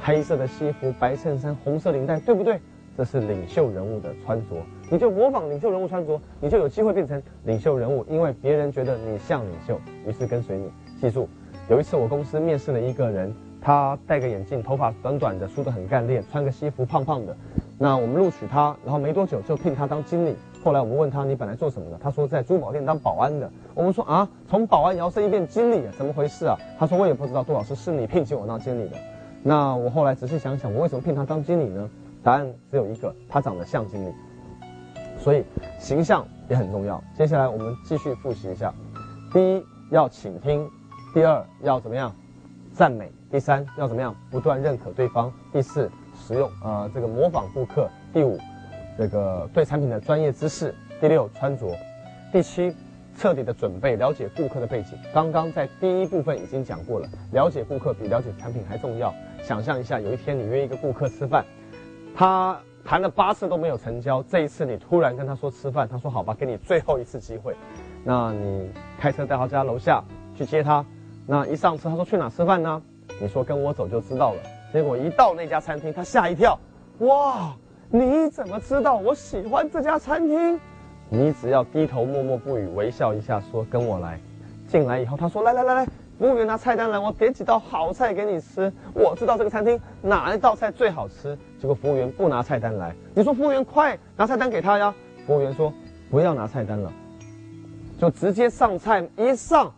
[0.02, 2.60] 黑色的西服，白衬衫，红色领带，对不对？
[2.96, 4.56] 这是领袖人物的穿着，
[4.90, 10.70] 你就模仿领袖人物穿着，你就有机会变成领袖人物，因为别人觉得你像领袖，于是跟随你。
[10.98, 11.28] 记住，
[11.68, 17.36] 有一次我公司面试了一个人，他戴个眼镜，头发短短的，梳得很干练，穿个西服，胖胖的。
[17.78, 20.34] 那我们录取他，然后没多久就聘他当经理。
[20.64, 21.98] 后来我们问他，你本来做什么的？
[22.02, 23.50] 他说在珠宝店当保安的。
[23.74, 26.56] 我们说啊，从保安摇身一变经理，怎么回事啊？
[26.78, 28.96] 他说我也不知道，杜老师是你聘请我当经理的。
[29.48, 31.88] 那我后来仔细想想，我为什么聘他当经理呢？
[32.20, 34.12] 答案只有一个，他长得像经理，
[35.20, 35.44] 所以
[35.78, 37.00] 形象也很重要。
[37.16, 38.74] 接下来我们继续复习一下：
[39.32, 40.68] 第一，要倾听；
[41.14, 42.12] 第二，要怎么样
[42.72, 48.36] 赞美；第三，要怎么样不断认可对方；第四，使用呃这个模仿顾客；第五，
[48.98, 51.68] 这个对产品的专业知识；第六，穿着；
[52.32, 52.74] 第七，
[53.16, 54.98] 彻底的准备，了解顾客的背景。
[55.14, 59.14] 刚刚在第一部分已经讲过了，了解顾客比了解产品还重要。
[59.46, 61.44] 想象一下，有一天你约一个顾客吃饭。
[62.16, 67.54] 他谈了八次都没有成交，这一次你突然跟他说吃饭，他说好吧，给你最后一次机会。
[68.02, 70.02] 那你开车带他家楼下
[70.34, 70.84] 去接他，
[71.28, 72.82] 那一上车他说去哪吃饭呢？
[73.20, 74.40] 你说跟我走就知道了。
[74.72, 76.58] 结果一到那家餐厅，他吓一跳，
[76.98, 77.54] 哇，
[77.88, 80.58] 你怎么知道我喜欢这家餐厅？
[81.08, 84.18] 你只要低头默默不语，微笑一下说跟我来。
[84.66, 85.86] 进来以后，他说来来来来。
[86.18, 88.72] 服务员拿菜单来，我点几道好菜给你吃。
[88.94, 91.36] 我知道这个餐厅哪一道菜最好吃。
[91.60, 94.94] 结果服务员不拿菜单来，你说服务员快拿菜单给他呀？
[95.26, 95.70] 服务员说
[96.10, 96.90] 不要拿菜单了，
[97.98, 99.06] 就直接上菜。
[99.16, 99.70] 一上，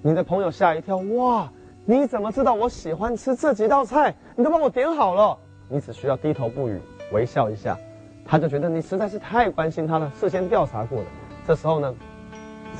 [0.00, 1.50] 你的朋友吓一跳，哇，
[1.84, 4.14] 你怎么知道我喜欢吃这几道菜？
[4.34, 5.36] 你都帮我点好了。
[5.68, 6.80] 你只需要低头不语，
[7.12, 7.76] 微笑一下，
[8.24, 11.04] 他就觉得你实在是太关心他了，事先调查过的。
[11.46, 11.94] 这时候呢，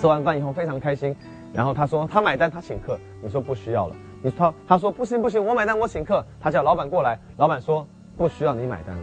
[0.00, 1.14] 吃完饭以后非常开心，
[1.52, 2.98] 然后他说他买单，他请客。
[3.22, 6.24] 你说不需要了，你他他说不行不行，我买单我请客。
[6.40, 7.86] 他叫老板过来，老板说
[8.16, 9.02] 不需要你买单了。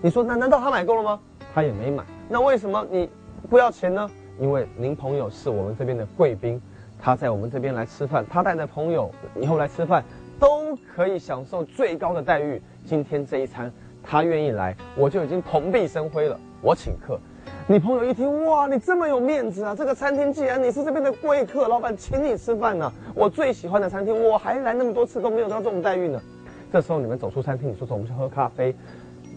[0.00, 1.20] 你说那难道他买够了吗？
[1.54, 2.02] 他也没买。
[2.28, 3.08] 那为什么你
[3.48, 4.10] 不要钱呢？
[4.38, 6.60] 因为您朋友是我们这边的贵宾。
[7.02, 10.04] 他在我们这边来吃饭，他带的朋友以后来吃饭，
[10.38, 12.60] 都可以享受最高的待遇。
[12.84, 16.38] 今天这一餐，他愿意来，我就已经蓬荜生辉了。
[16.60, 17.18] 我请客，
[17.66, 19.74] 你朋友一听，哇，你这么有面子啊！
[19.76, 26.20] 这个餐厅既然你是这边的贵客，老板请你吃饭呢，我最喜欢的餐厅，我还来那么多次都没有得到这种待遇呢。
[26.72, 28.74] 这时候你们走出餐厅，你说走我们去喝咖啡。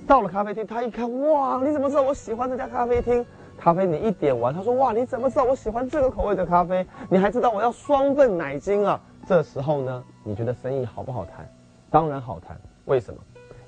[0.08, 3.24] 到了咖啡厅，他一看，哇，你怎么知道我喜欢这家咖啡厅？
[3.58, 6.86] 咖啡你一点完，他说哇，你怎么知道我喜欢这个口味的咖啡？
[7.10, 9.00] 你还知道我要双份奶精啊？
[9.28, 11.48] 这时候呢，你觉得生意好不好谈？
[11.92, 12.60] 当然好谈。
[12.86, 13.20] 为什么？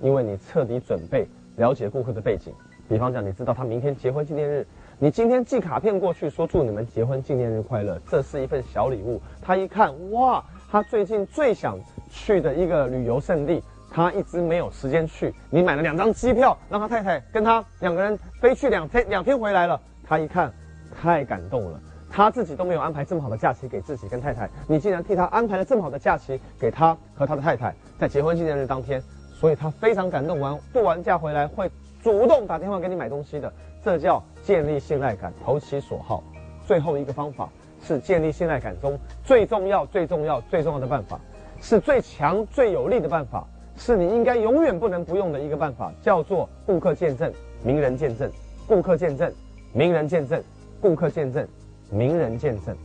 [0.02, 2.52] 因为你彻底准备了解顾客的背景。
[2.88, 4.65] 比方讲，你知道他明天结婚纪念日，
[5.00, 9.21] 你今天寄卡片过去说祝你们结婚纪念日快乐，这是一份小礼物。
[9.41, 13.62] 他一看哇，他最近最想去的一个旅游胜地。
[13.91, 19.80] 他一直没有时间去，你买了两张机票，让他太太跟他两个人飞去两天，两天回来了。
[20.04, 20.52] 他一看，
[20.93, 21.80] 太感动了。
[22.12, 29.02] 他自己都没有安排这么好的假期给自己跟太太，你竟然替他安排了这么好的假期给他和他的太太，在结婚纪念日当天，
[29.34, 30.41] 所以他非常感动。
[30.41, 31.71] 完度完假回来会
[32.06, 33.52] 主动打电话给你买东西的，
[33.84, 36.24] 这叫建立信赖感，投其所好。
[36.63, 37.50] 最后一个方法
[37.82, 41.20] 是建立信赖感中最重要、最重要、最重要的办法，
[41.60, 43.48] 是最强、最有力的办法。
[43.76, 48.32] 是你应该永远不能不用的一个办法，叫做顾客见证、名人见证、
[48.68, 49.34] 顾客见证、
[49.74, 50.39] 名人见证、
[50.80, 51.48] 顾客见证、
[51.89, 52.78] 名人见证。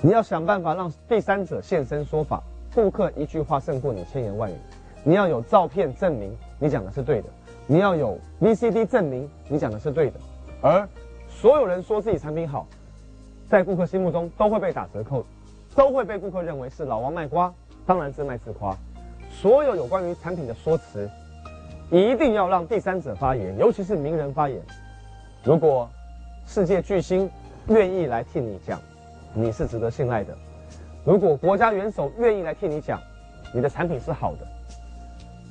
[0.00, 2.42] 你要想办法让第三者现身说法，
[2.74, 4.54] 顾客一句话胜过你千言万语。
[5.04, 7.28] 你要有照片证明你讲的是对的，
[7.70, 10.18] 你要有 VCD 证明你讲的是对的。
[10.62, 10.88] 而
[11.28, 12.66] 所有人说自己产品好，
[13.50, 15.22] 在顾客心目中都会被打折扣，
[15.76, 17.52] 都会被顾客认为是老王卖瓜，
[17.84, 18.74] 当然自卖自夸。
[19.30, 21.10] 所有有关于产品的说辞，
[21.90, 24.58] 一定要让第三者发言，尤其是名人发言。
[25.44, 25.86] 如果
[26.46, 27.30] 世界巨星
[27.68, 28.80] 愿意来替你讲，
[29.34, 30.32] 你是值得信赖的；
[31.04, 32.98] 如果国家元首愿意来替你讲，
[33.54, 34.46] 你的产品是好的；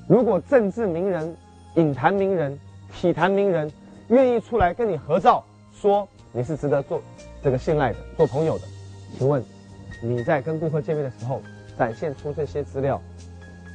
[0.08, 1.38] 如果政治名人、
[1.78, 2.60] 影坛名人、
[2.92, 3.72] 体坛名人
[4.08, 7.00] 愿意出来跟你合照，说你是值得做
[7.44, 8.66] 这个信赖的、做朋友的，
[9.16, 9.44] 请问
[10.02, 11.40] 你在跟顾客见面的时候
[11.78, 13.00] 展现出这些资料？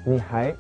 [0.05, 0.53] 你还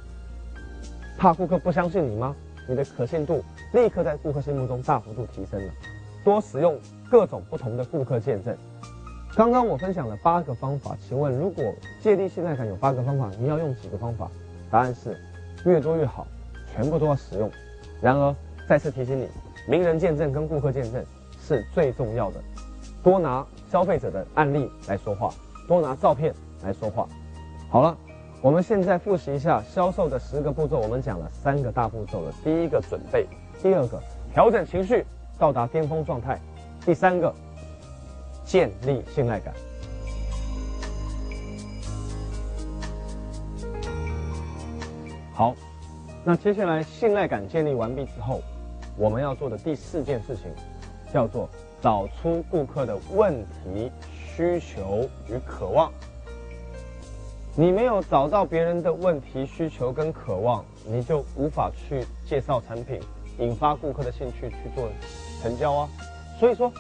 [1.18, 2.34] 怕顾客不相信你吗？
[2.68, 5.72] 你的可信度立刻在顾客心目中大幅度提升了。
[6.24, 6.78] 多使用
[7.10, 8.56] 各种不同的顾客见证。
[9.34, 14.30] 刚刚我分享了八个方法，请问如果建立信赖感有八个方法，你要用几个方法？
[14.70, 15.18] 答案是
[15.64, 16.24] 越多越好，
[16.74, 17.50] 全部都要使用。
[18.00, 18.34] 然而
[18.68, 19.28] 再次提醒你，
[19.68, 21.04] 名人见证跟顾客见证
[21.40, 22.42] 是最重要的。
[23.02, 25.32] 多拿消费者的案例来说话，
[25.68, 27.08] 多拿照片来说话。
[27.68, 27.96] 好了。
[28.42, 32.34] 我们现在复习一下销售的十个步骤，我们讲了三个大步骤了。
[32.42, 33.24] 第一个准备，
[33.62, 34.02] 第二个
[34.34, 35.06] 调整情绪，
[35.38, 36.40] 到达巅峰状态，
[36.84, 37.32] 第三个
[38.44, 39.54] 建立信赖感。
[45.32, 45.54] 好，
[46.24, 48.40] 那接下来信赖感建立完毕之后，
[48.96, 50.44] 我们要做的第四件事情，
[51.12, 51.48] 叫做
[51.80, 55.90] 找出顾客的问题、需求与渴望。
[57.56, 63.00] 你没有找到别人的问题、需求跟渴望，你就无法去介绍产品，
[63.40, 64.88] 引发顾客的兴趣去做
[65.42, 65.88] 成交啊。
[66.38, 66.72] 所以说，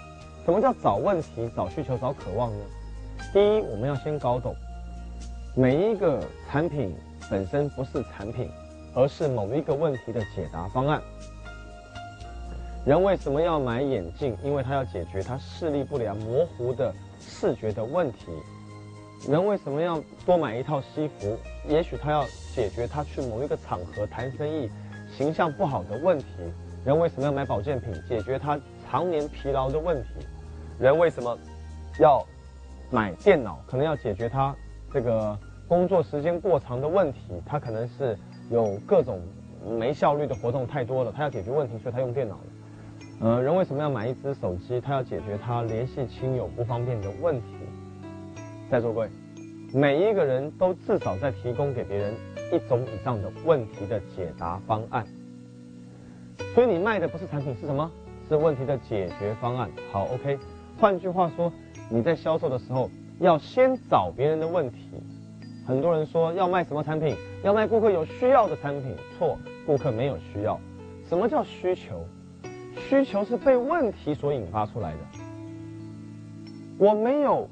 [0.44, 2.64] 什么叫找问题、找需求、找渴望呢？
[3.32, 4.54] 第一，我们要先搞懂，
[5.56, 6.94] 每一个产品
[7.28, 8.48] 本身不是产品，
[8.94, 11.00] 而是某一个问题的解答方案。
[12.84, 14.36] 人为什么要买眼镜？
[14.42, 18.26] 因为他要解决他视力不良、模糊的视觉的问题。
[19.28, 21.38] 人为什么要多买一套西服？
[21.68, 24.68] 也许他要解决他去某一个场合谈生意
[25.16, 26.26] 形象不好的问题。
[26.84, 27.94] 人为什么要买保健品？
[28.08, 28.58] 解决他
[28.90, 30.08] 常年疲劳的问题。
[30.80, 31.38] 人为什么
[32.00, 32.26] 要
[32.90, 33.60] 买电脑？
[33.68, 34.52] 可能要解决他
[34.92, 37.20] 这个工作时间过长的问题。
[37.46, 38.18] 他可能是
[38.50, 39.20] 有各种
[39.78, 42.40] 没效率的活动太多了，他要解决问题，所以他用电脑了。
[43.20, 44.80] 呃，人为什么要买一只手机？
[44.80, 47.46] 他要解决他联系亲友不方便的问题。
[48.70, 49.10] 在座各位，
[49.72, 52.14] 每一个人都至少在提供给别人
[52.52, 55.06] 一种以上的问题的解答方案。
[56.54, 57.90] 所以你卖的不是产品，是什么？
[58.28, 59.70] 是问题的解决方案。
[59.92, 60.38] 好，OK。
[60.78, 61.52] 换句话说，
[61.90, 64.90] 你在销售的时候要先找别人的问题，
[65.64, 67.16] 很多人说要卖什么产品？
[67.44, 68.96] 要卖顾客有需要的产品。
[69.16, 70.58] 错，顾客没有需要。
[71.08, 72.04] 什么叫需求？
[72.88, 74.98] 需求是被问题所引发出来的。
[76.78, 77.48] 我没有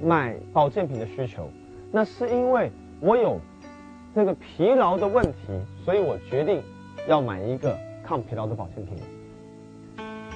[0.00, 1.48] 买保健品的需求，
[1.90, 3.40] 那是因为我有
[4.14, 6.62] 这个疲劳的问题，所以我决定
[7.08, 8.96] 要买一个抗疲劳的保健品。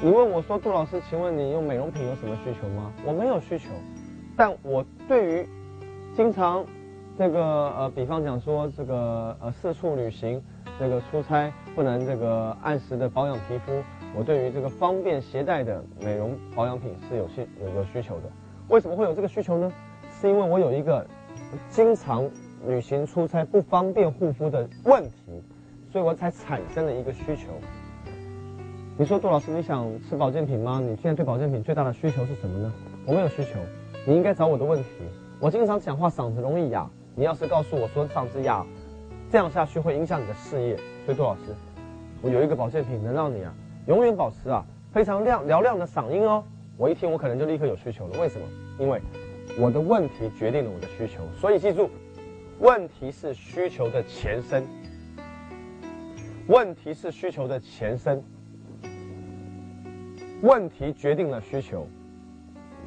[0.02, 2.92] 你问我说，杜老师，请问你用美容品有什么需求吗？
[3.06, 3.68] 我没有需求，
[4.36, 5.48] 但我对于
[6.16, 6.66] 经常
[7.18, 10.42] 这个呃，比方讲说这个呃四处旅行，
[10.78, 13.82] 这个出差不能这个按时的保养皮肤。
[14.14, 18.24] 我对于这个方便携带的美容保养品是有需有个需求的。
[18.68, 19.72] 为什么会有这个需求呢？
[20.20, 21.06] 是因为我有一个
[21.70, 22.28] 经常
[22.66, 25.42] 旅行出差不方便护肤的问题，
[25.90, 27.48] 所以我才产生了一个需求。
[28.98, 30.80] 你说杜老师，你想吃保健品吗？
[30.80, 32.72] 你现在对保健品最大的需求是什么呢？
[33.06, 33.58] 我没有需求，
[34.06, 34.88] 你应该找我的问题。
[35.38, 38.62] 我经常讲话嗓子容易哑，你要是告诉我说嗓子哑，
[39.32, 40.76] 这样下去会影响你的事业，
[41.06, 41.54] 所以杜老师，
[42.20, 43.54] 我有一个保健品能让你啊。
[43.86, 46.44] 永远保持啊非常亮嘹亮的嗓音哦，
[46.76, 48.20] 我一听我可能就立刻有需求了。
[48.20, 48.46] 为什么？
[48.78, 49.00] 因为
[49.58, 51.22] 我的问题决定了我的需求。
[51.40, 51.88] 所以记住，
[52.58, 54.62] 问题是需求的前身。
[56.48, 58.22] 问题是需求的前身。
[60.42, 61.88] 问题决定了需求。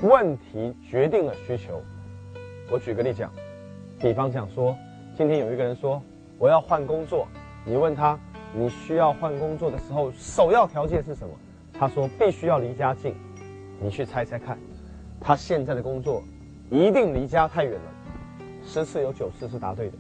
[0.04, 1.82] 问题决定了需求。
[2.70, 3.32] 我举个例讲，
[4.00, 4.76] 比方讲说，
[5.14, 6.02] 今天有一个人说
[6.38, 7.28] 我要换工作，
[7.66, 8.18] 你问他。
[8.52, 11.32] 你需要换工作的时候，首要条件是什么？
[11.72, 13.14] 他说必须要离家近。
[13.80, 14.58] 你去猜猜看，
[15.22, 16.24] 他现在的工作
[16.72, 17.92] 一定离家太远了。
[18.66, 19.98] 十次有九次是答对的。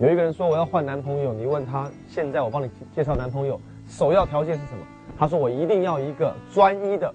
[0.00, 4.84] 有一个人说我要换男朋友，你问他现在我帮你介绍男朋友，首要条件是什么？
[5.16, 7.14] 他说我一定要一个专一的。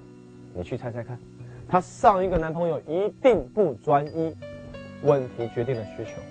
[0.53, 1.19] 你去猜猜看，
[1.67, 4.33] 他上一个男朋友一定不专一。
[5.03, 6.21] 问题决定了需求，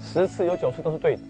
[0.00, 1.22] 十次有九次都是对的。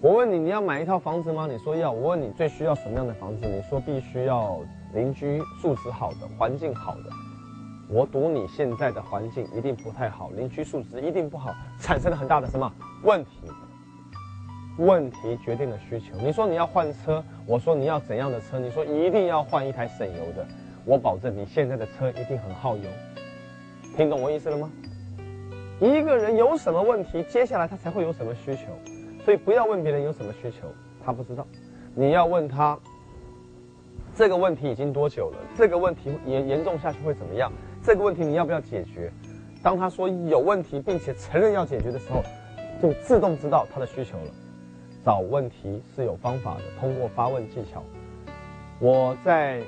[0.00, 1.48] 我问你，你要买一套房子吗？
[1.50, 1.90] 你说要。
[1.90, 3.46] 我问你最需要什么样的房子？
[3.48, 4.60] 你说必须要
[4.94, 7.10] 邻居素质好的，环境好的。
[7.88, 13.30] 我赌你现在的环境一定不太好，邻居素质一定不好，产生了很大的什么问题？
[14.78, 16.14] 问题决定了需求。
[16.18, 18.60] 你说你要换车，我说你要怎样的车？
[18.60, 20.46] 你说一定要换一台省油的。
[20.84, 22.88] 我保证你现在的车一定很耗油。
[23.96, 24.70] 听懂我意思了吗？
[25.80, 28.64] 一个人有什么问题，接下来他才会有什么需求。
[29.24, 30.68] 所以不要问别人有什么需求，
[31.02, 31.46] 他不知道。
[31.94, 32.78] 你要问他，
[34.14, 35.38] 这个问题已经多久了？
[35.56, 37.50] 这个问题严严重下去会怎么样？
[37.82, 39.10] 这个问题你要不要解决？
[39.62, 42.22] 当他说有问题，并且承认要解决的时候，
[42.82, 44.30] 就自动知道他的需求了。
[45.02, 47.82] 找问题是有方法的，通过发问技巧。
[48.78, 49.62] 我在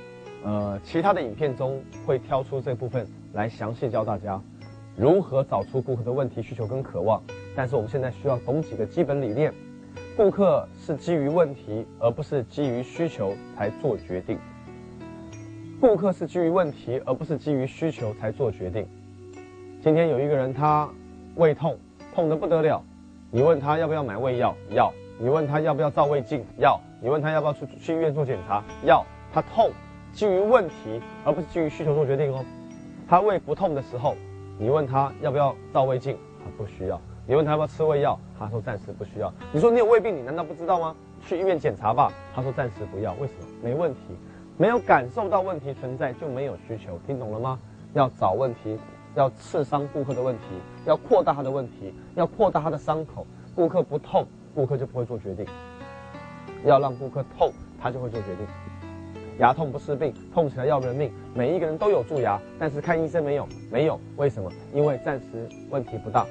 [0.44, 4.40] 呃其他的影片中会挑出这部分来详细教大家
[4.96, 7.22] 如何找出顾客的问题、需求跟渴望。
[7.54, 9.52] 但是我们现在需要懂几个基本理念：
[10.16, 14.36] 顾客是基于问题，而不是基于需求才做决定；
[15.80, 18.86] 顾客是基于问题，而不是基于需求才做决定。
[19.82, 20.88] 今天有一个人他
[21.36, 21.78] 胃痛，
[22.14, 22.82] 痛得不得了，
[23.30, 24.54] 你问他要不要买胃药？
[24.70, 24.92] 要。
[25.20, 26.44] 你问他要不要照胃镜？
[26.58, 26.80] 要。
[27.00, 28.62] 你问他要不要去去医院做检查？
[28.84, 29.04] 要。
[29.32, 29.70] 他痛，
[30.12, 32.44] 基于问题，而不是基于需求做决定哦。
[33.08, 34.14] 他胃不痛的时候，
[34.58, 36.18] 你问他要不要照胃镜？
[36.44, 37.00] 他不需要。
[37.26, 39.32] 你问他要不要吃胃药，他说暂时不需要。
[39.50, 40.94] 你说你有胃病，你难道不知道吗？
[41.22, 42.12] 去医院检查吧。
[42.34, 43.46] 他说暂时不要，为什么？
[43.62, 44.00] 没问题，
[44.58, 47.58] 没有感受到问题存在就没有需求，听懂了吗？
[47.94, 48.78] 要找问题，
[49.14, 50.42] 要刺伤顾客的问题，
[50.84, 53.26] 要扩大他的问题，要扩大他的伤口。
[53.54, 55.46] 顾客不痛，顾客就不会做决定。
[56.64, 58.46] 要让顾客痛，他就会做决定。
[59.38, 61.12] 牙痛不是病，痛起来要人命。
[61.32, 63.48] 每一个人都有蛀牙，但是看医生没有？
[63.70, 64.50] 没有，为什么？
[64.74, 66.26] 因为暂时问题不大。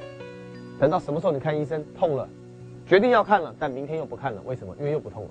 [0.77, 2.27] 等到什么时候你看医生痛了，
[2.85, 4.75] 决定要看了，但明天又不看了，为什么？
[4.77, 5.29] 因为又不痛了，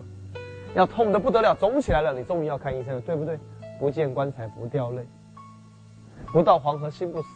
[0.75, 3.39] 要痛的不得了，肿起来了，你终于要看医生了，对不对？
[3.79, 5.07] 不见棺材不掉泪，
[6.33, 7.29] 不到黄河心不死。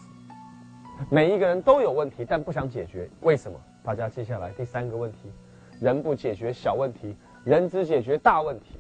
[1.11, 3.59] 每一个人都有问题，但不想解决，为什么？
[3.83, 5.31] 大家记下来第三个问题：
[5.81, 7.15] 人不解决小问题，
[7.45, 8.80] 人只解决大问题。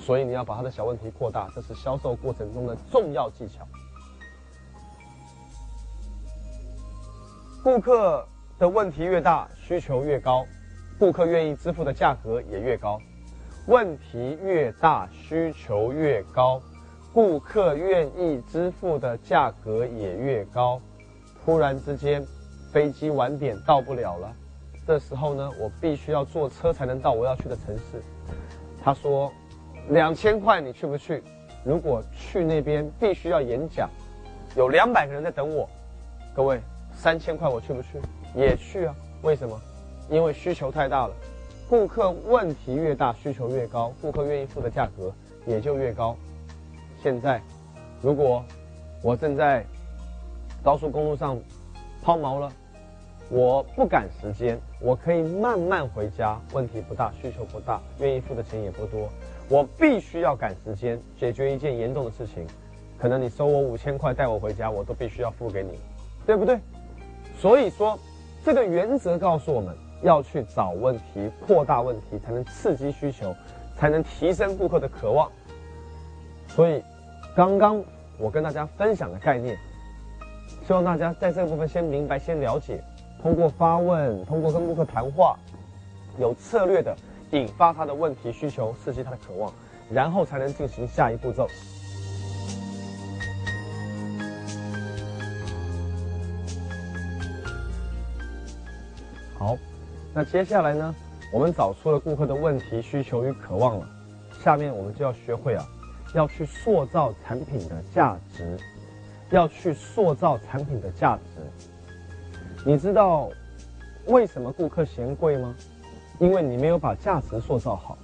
[0.00, 3.66] 所以你要把他的小问题扩大，这是销售过程中的重要技巧。
[7.62, 8.26] 顾客
[8.58, 10.46] 的问题越大，需求越高，
[10.98, 12.98] 顾客愿意支付的价格也越高。
[13.66, 16.60] 问题越大，需求越高，
[17.12, 20.80] 顾客愿意支付的价格也越高。
[21.44, 22.26] 突然之间，
[22.72, 24.32] 飞机晚点到不了了，
[24.86, 28.02] 这时候呢，我必须要坐车才能到我要去的城市。
[28.82, 29.30] 他说
[29.90, 31.22] ：“两千块，你去不去？”
[31.62, 33.90] 如果去那边必须要演讲，
[34.56, 35.68] 有两百个人在等我，
[36.34, 36.58] 各位
[36.94, 38.00] 三千块我去不去？
[38.34, 38.94] 也去啊。
[39.22, 39.60] 为什么？
[40.08, 41.14] 因为需求太大了，
[41.68, 45.12] 顾客问题越大，需求越高，顾客愿意付的价格
[45.44, 46.16] 也就越高。
[47.02, 47.42] 现在，
[48.00, 48.42] 如果
[49.02, 49.64] 我正在
[50.62, 51.38] 高速公路上
[52.02, 52.50] 抛锚了，
[53.28, 59.08] 我不赶时间，我可以慢慢回家，问题不大，需求不大，愿意付的钱也不多。
[59.50, 62.46] 我必须要赶时间解决一件严重的事情，
[62.98, 65.78] 可能你收我五千块带我回家，我都必须要付给你，
[66.24, 66.58] 对不对？
[67.38, 67.98] 所以说。
[68.42, 73.36] 这个原则告诉我们要去找问题、扩大问题，才能刺激需求，
[73.76, 75.30] 才能提升顾客的渴望。
[76.48, 76.82] 所以，
[77.36, 77.84] 刚刚
[78.16, 79.58] 我跟大家分享的概念，
[80.66, 82.82] 希望大家在这部分先明白、先了解。
[83.20, 85.38] 通过发问，通过跟顾客谈话，
[86.18, 86.96] 有策略的
[87.32, 89.52] 引发他的问题需求，刺激他的渴望，
[89.90, 91.48] 然后才能进行下一步骤。
[99.38, 99.56] 好，
[100.12, 100.94] 那接下来呢？
[101.32, 103.88] 我们找出了顾客的问题、需求与渴望了，
[104.42, 105.64] 下面我们就要学会啊，
[106.12, 108.58] 要去塑造产品的价值，
[109.30, 111.40] 要去塑造产品的价值。
[112.66, 113.30] 你知道
[114.06, 115.54] 为什么顾客嫌贵吗？
[116.20, 117.98] 因为你没有把价值塑造好。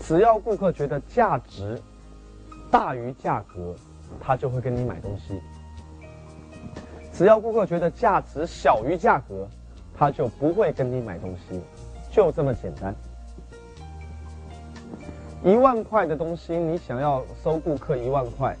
[0.00, 1.80] 只要顾客觉得价值
[2.70, 3.74] 大于价格，
[4.20, 5.34] 他就会跟你买东西；
[7.12, 9.48] 只要顾客觉得价值小于价格，
[9.96, 11.60] 他就不会跟你买东西，
[12.12, 12.94] 就这么简单。
[15.44, 18.56] 一万块的东西，你想要收顾客一万块，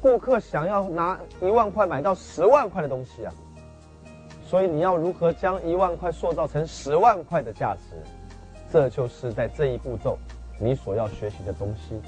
[0.00, 3.32] 顾客想要拿一万块买到十万块的东西啊，
[4.52, 7.96] 所以你要如何将一万块塑造成十万块的价值，
[8.70, 10.18] 这就是在这一步骤
[10.60, 11.98] 你所要学习的东西。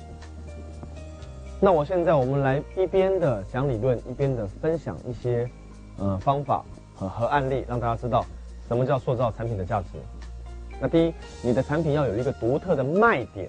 [1.59, 5.49] 那我现在我们来一边的讲理论，一边的分享一些
[5.97, 6.62] 呃方法。
[6.95, 8.24] 和和案例让大家知道
[8.68, 9.88] 什么叫塑造产品的价值。
[10.78, 13.49] 那第一，你的产品要有一个独特的卖点，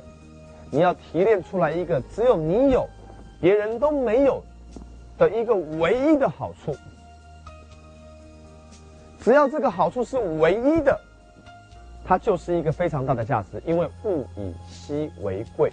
[0.71, 2.87] 你要提炼出来一个只有你有，
[3.41, 4.41] 别人都没有
[5.17, 6.73] 的一个唯一的好处。
[9.25, 10.95] 只要这个好处是唯一的，
[12.05, 15.71] 它就是一个非常大的价值，因为物以稀为贵。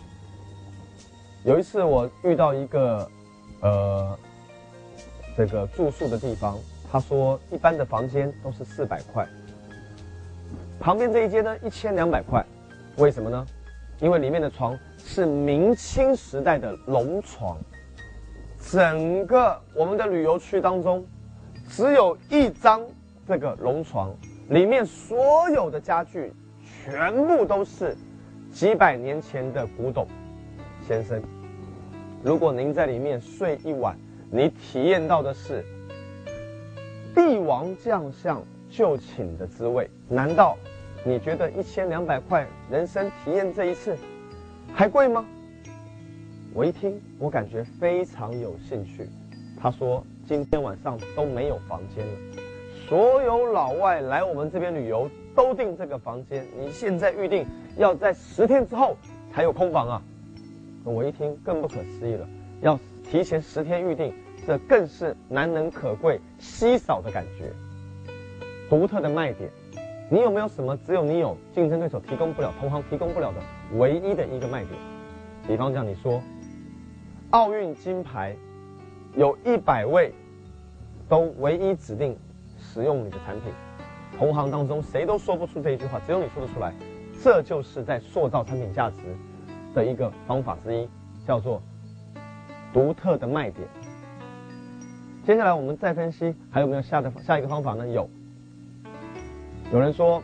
[1.45, 3.07] 有一次我遇到一个
[3.61, 4.19] 呃
[5.37, 6.59] 这个住宿的地方。
[6.91, 9.27] 他说，一般的房间都是四百块，
[10.79, 12.43] 旁边这一间呢一千两百块，
[12.97, 13.47] 为什么呢？
[13.99, 17.59] 因为里面的床是明清时代的龙床，
[18.71, 21.03] 整个我们的旅游区当中，
[21.69, 22.83] 只有一张
[23.27, 24.15] 这个龙床，
[24.49, 26.33] 里面所有的家具
[26.65, 27.97] 全部都是
[28.51, 30.07] 几百年前的古董。
[30.87, 31.23] 先生，
[32.23, 33.97] 如果您在里面睡一晚，
[34.31, 35.65] 你体验到的是。
[37.15, 40.57] 帝王将相就寝的滋味，难道
[41.05, 43.95] 你觉得一千两百块人生体验这一次
[44.73, 45.23] 还贵吗？
[46.55, 49.11] 我一听，我感觉非常有兴趣。
[49.61, 52.13] 他说今天晚上都没有房间了，
[52.89, 58.97] 所有老外来我们这边旅游都订这个房间，你现在预定要在十天之后
[59.33, 60.03] 才有空房啊！
[60.85, 62.29] 我一听更不可思议了，
[62.61, 64.13] 要提前十天预定。
[64.45, 67.45] 这更是难能可贵、稀少的感觉，
[68.69, 69.49] 独特的卖点。
[70.11, 74.75] 你有没有什么只有你有，竞争对手提供不了、同行提供不了的唯一的一个卖点？
[75.47, 76.21] 比方讲，你说
[77.31, 78.35] 奥运金牌
[79.15, 80.13] 有一百位
[81.09, 82.19] 都唯一指定
[82.73, 83.53] 使用你的产品，
[84.19, 86.73] 同行当中谁都说不出这一句话，只有你说得出来。
[87.23, 88.97] 这就是在塑造产品价值
[89.75, 90.89] 的一个方法之一，
[91.27, 91.63] 叫做
[92.73, 93.69] 独特的卖点。
[95.25, 97.87] 接下来我们再分析还有没有下的下一个方法呢？
[97.87, 98.09] 有。
[99.73, 100.23] 有人说，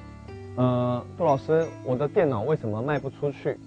[0.57, 3.59] 呃，杜老师，我的电脑为什么卖不出去？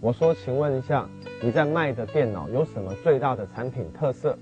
[0.00, 1.06] 我说，请问一下，
[1.42, 4.36] 你在卖的电脑有什么最大的产品特色？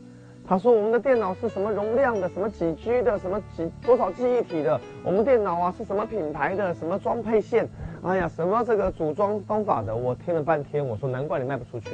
[0.49, 4.81] 他说，我们的电脑是什么容量的，什么几 G 的，什么几多少记忆体的？
[5.05, 7.69] 我们电脑啊是什么品牌的，什么装配线？
[8.03, 9.95] 哎呀，什么这个组装方法的？
[9.95, 11.91] 我听了半天，我说难怪你卖不出去，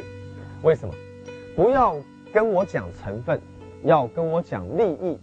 [0.62, 0.94] 为什么？
[1.56, 1.96] 不要
[2.32, 3.40] 跟我讲成分。
[3.82, 5.18] 要跟我讲利益，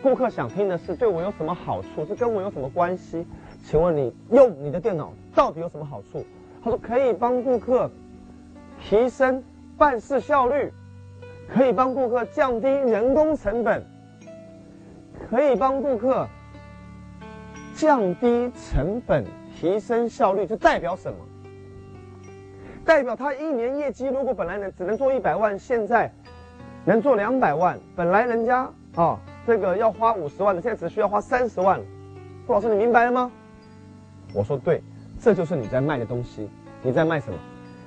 [0.00, 3.26] 顾客想听的是对我有什么好处，这跟我有什么关系？
[3.64, 6.24] 请问你用你的电脑到底有什么好处？
[6.62, 7.90] 他说可以帮顾客
[8.80, 9.42] 提升
[9.76, 10.72] 办事效率，
[11.48, 13.84] 可以帮顾客降低人工成本，
[15.30, 16.26] 可以帮顾客
[17.74, 19.24] 降低成本、
[19.54, 21.18] 提升效率，这代表什么？
[22.84, 26.10] 代表他一年业绩如果本来能只能做一百万，现在
[26.84, 27.78] 能做两百万。
[27.96, 31.80] 本来人家啊，这个要花五十万的，现在只需要花三十万。
[32.46, 33.30] 傅老师，你明白了吗？
[34.32, 34.82] 我说对，
[35.18, 36.48] 这就是你在卖的东西。
[36.82, 37.38] 你在卖什么？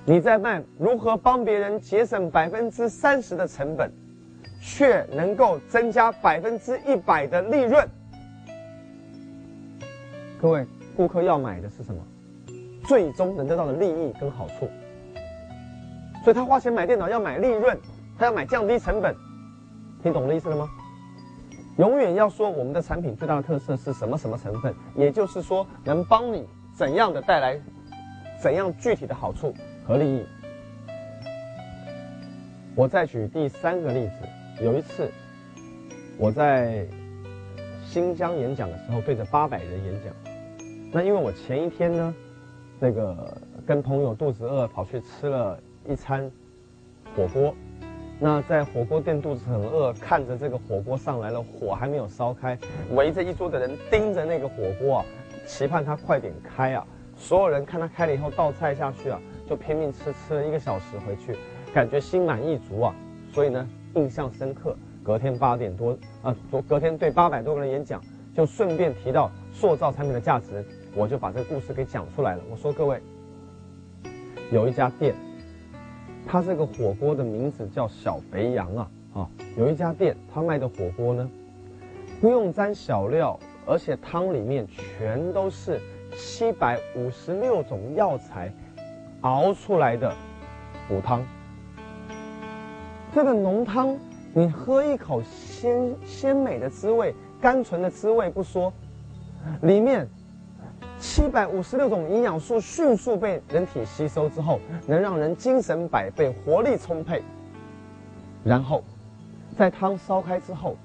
[0.10, 3.94] 你在卖如何帮别人节省百分之三十的成本，
[4.60, 7.88] 却能够增加百分之一百的利润。
[10.42, 10.66] 各位，
[10.98, 12.02] 顾客要买的是什么？
[12.88, 14.68] 最终能得到的利益跟好处。
[16.24, 17.78] 所以他花钱买电脑要买利润，
[18.18, 19.16] 他要买降低成本。
[20.02, 20.68] 听懂我的意思了吗？
[21.78, 27.62] 永远要说我们的产品最大的特色是什么什么成分，也就是说能帮你怎样的带来
[28.42, 29.54] 怎样具体的好处。
[29.90, 30.24] 和利益。
[32.76, 35.10] 我再举第三个例子，有一次
[36.16, 36.86] 我在
[37.84, 40.14] 新疆演讲的时候，对着八百人演讲。
[40.94, 42.16] 那因为我前一天呢，
[42.80, 43.36] 那个
[43.66, 46.32] 跟朋友肚子饿，跑去吃了一餐
[47.16, 47.56] 火锅。
[48.20, 52.56] 那在火锅店肚子很饿，看着这个火锅上来了，火还没有烧开，
[52.92, 55.06] 围着一桌的人盯着那个火锅啊，
[55.48, 56.86] 期盼它快点开啊。
[57.16, 59.20] 所有人看他开了以后倒菜下去啊。
[59.50, 61.36] 就拼命吃，吃了一个小时回去，
[61.74, 62.94] 感觉心满意足啊，
[63.34, 64.78] 所以呢印象深刻。
[65.02, 68.00] 隔天八点多啊，昨隔天对八百多个人演讲，
[68.36, 72.44] 就顺便提到塑造产品的价值，我就把这个故事给讲出来了。
[72.52, 73.02] 我说各位，
[74.52, 75.16] 有一家店，
[76.28, 81.28] 它这个火锅的名字叫小肥羊啊啊，有一家店，他卖的火锅呢，
[82.22, 85.80] 不用沾小料，而且汤里面全都是
[86.16, 88.54] 七百五十六种药材。
[89.22, 90.14] 熬出来的
[90.88, 91.22] 骨汤，
[93.14, 93.98] 这个浓汤，
[94.34, 98.72] 你喝一口鲜鲜美的滋味，甘醇的滋味不说，
[99.62, 100.08] 里面
[101.00, 107.22] 七百五十六种营养素迅速被人体吸收之后，能让人精神百倍，活力充沛。
[108.46, 108.82] 然后，
[109.58, 110.78] 在汤烧开之后，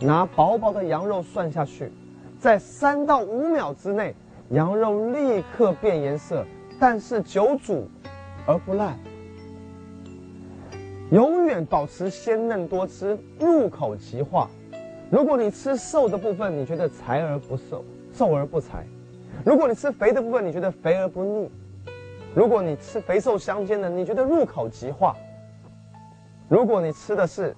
[0.00, 1.92] 拿薄薄的羊肉涮下去，
[2.38, 4.14] 在三到五秒之内，
[4.50, 6.46] 羊肉立刻变颜色。
[6.80, 7.88] 但是久煮
[8.46, 8.96] 而不烂，
[11.10, 14.48] 永远保持鲜嫩多汁，入口即化。
[15.10, 18.84] 如果你吃瘦的部分，你觉得柴而不瘦，瘦而不柴；
[19.44, 21.48] 如果你吃肥的部分，你觉得肥而不腻；
[22.32, 25.16] 如果你吃肥瘦相间的，你觉得入口即化。
[26.48, 27.56] 如果你吃的是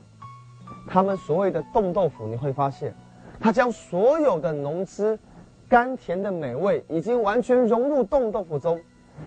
[0.89, 2.95] 他们所谓的冻豆腐，你会发现，
[3.39, 5.18] 它将所有的浓汁、
[5.68, 8.81] 甘甜的美味已经完全融入冻豆腐中。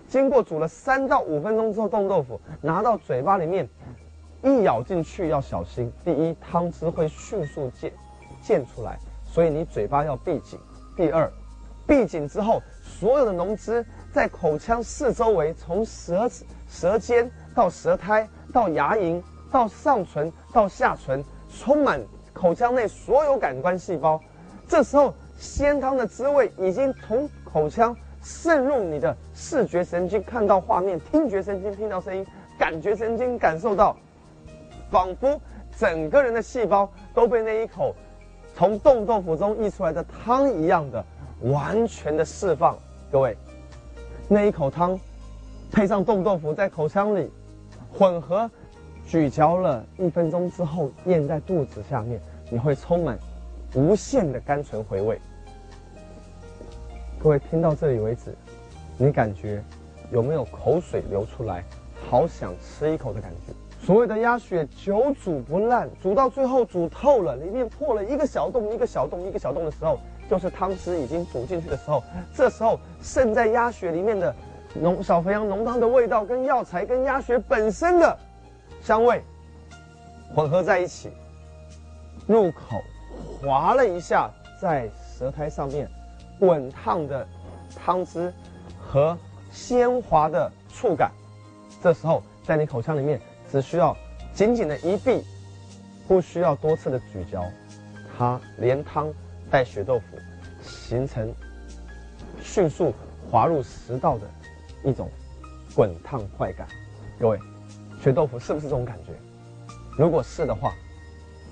[0.08, 3.68] 经过煮了三到五分钟之后，冻豆腐拿到嘴巴里面，
[4.42, 5.92] 一咬进去要小心。
[6.04, 7.92] 第一，汤汁会迅速溅
[8.42, 10.58] 溅出来，所以你嘴巴要闭紧。
[10.96, 11.30] 第二，
[11.86, 16.28] 闭紧之后，所有的浓汁在口腔四周围，从舌
[16.68, 22.00] 舌尖到舌苔到牙龈到上唇到下唇，充满
[22.32, 24.20] 口腔内所有感官细胞。
[24.68, 27.96] 这时候，鲜汤的滋味已经从口腔。
[28.24, 32.24] 渗入你的视觉神经，看到画面；听觉神经听到声音；
[32.58, 33.94] 感觉神经感受到，
[34.90, 35.38] 仿佛
[35.78, 37.94] 整个人的细胞都被那一口
[38.54, 41.04] 从冻豆腐中溢出来的汤一样的
[41.42, 42.78] 完全的释放。
[43.12, 43.36] 各位，
[44.26, 44.98] 那一口汤
[45.70, 47.30] 配上冻豆腐在口腔里
[47.92, 48.50] 混合
[49.06, 52.18] 咀嚼了一分钟之后，咽在肚子下面，
[52.50, 53.18] 你会充满
[53.74, 55.20] 无限的甘醇回味。
[57.24, 58.36] 各位听到这里为止，
[58.98, 59.64] 你感觉
[60.12, 61.64] 有没有口水流出来？
[62.06, 63.54] 好想吃一口的感觉。
[63.82, 69.98] 所谓的鸭血久煮不烂，煮到最后煮透了，里面破了一个小洞一个小洞一个小洞的时候，
[70.28, 72.02] 就是汤汁已经煮进去的时候。
[72.34, 74.36] 这时候渗在鸭血里面的
[74.74, 78.14] 浓小肥羊浓汤的味道，跟药材跟鸭血本身的
[78.82, 79.22] 香味
[80.34, 81.10] 混合在一起，
[82.26, 82.82] 入口
[83.40, 85.88] 滑了一下，在舌苔上面。
[86.38, 87.26] 滚烫的
[87.76, 88.32] 汤汁
[88.78, 89.16] 和
[89.52, 91.10] 鲜滑的触感，
[91.82, 93.20] 这时候在你口腔里面
[93.50, 93.96] 只需要
[94.32, 95.22] 紧紧的一闭，
[96.08, 97.44] 不需要多次的咀嚼，
[98.16, 99.12] 它连汤
[99.50, 100.04] 带血豆腐
[100.62, 101.32] 形成
[102.42, 102.92] 迅速
[103.30, 104.26] 滑入食道的
[104.84, 105.08] 一种
[105.74, 106.66] 滚烫快感。
[107.18, 107.38] 各位，
[108.02, 109.12] 血豆腐是不是这种感觉？
[109.96, 110.74] 如果是的话，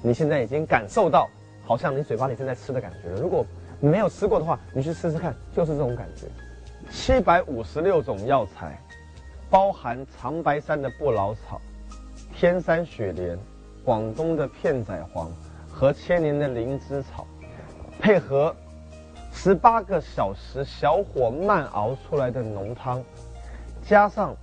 [0.03, 1.29] 你现在已经感受到
[1.65, 3.21] 好像你嘴巴里正在吃的感觉了。
[3.21, 3.47] 如果
[3.89, 6.27] 没有吃过的话，你去试试看，就是这种感觉。
[6.91, 8.79] 七百五十六种药材，
[9.51, 11.61] 包含长白山的不老草、
[12.33, 13.37] 天山雪莲、
[13.85, 15.27] 广东的片仔癀
[15.69, 17.27] 和千年的灵芝草，
[17.99, 18.55] 配合
[19.33, 23.03] 十八个小时小火慢熬出来的浓汤，
[23.85, 24.37] 加上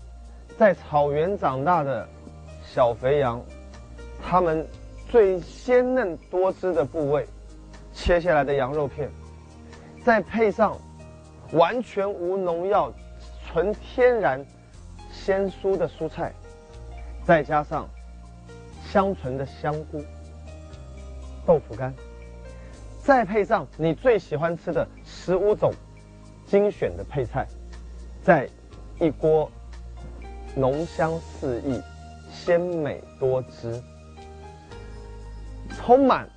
[0.58, 2.06] 在草原长大的
[2.62, 3.42] 小肥羊，
[4.22, 4.68] 它们
[5.10, 7.26] 最鲜嫩多汁的部位，
[7.94, 9.10] 切下来的羊肉片，
[10.04, 10.78] 再配上
[11.52, 12.91] 完全无农药、
[13.45, 14.43] 纯天然、
[15.12, 16.34] 鲜蔬的蔬菜，
[17.26, 17.88] 再加上
[18.84, 20.04] 香醇的香菇、
[21.45, 21.93] 豆腐干，
[23.04, 25.72] 再配上你最喜欢吃的十五种
[26.45, 27.45] 精选的配菜，
[28.24, 28.50] 在
[29.00, 29.52] 一锅
[30.56, 31.82] 浓香四溢、
[32.32, 33.82] 鲜美多汁、
[35.76, 36.28] 充满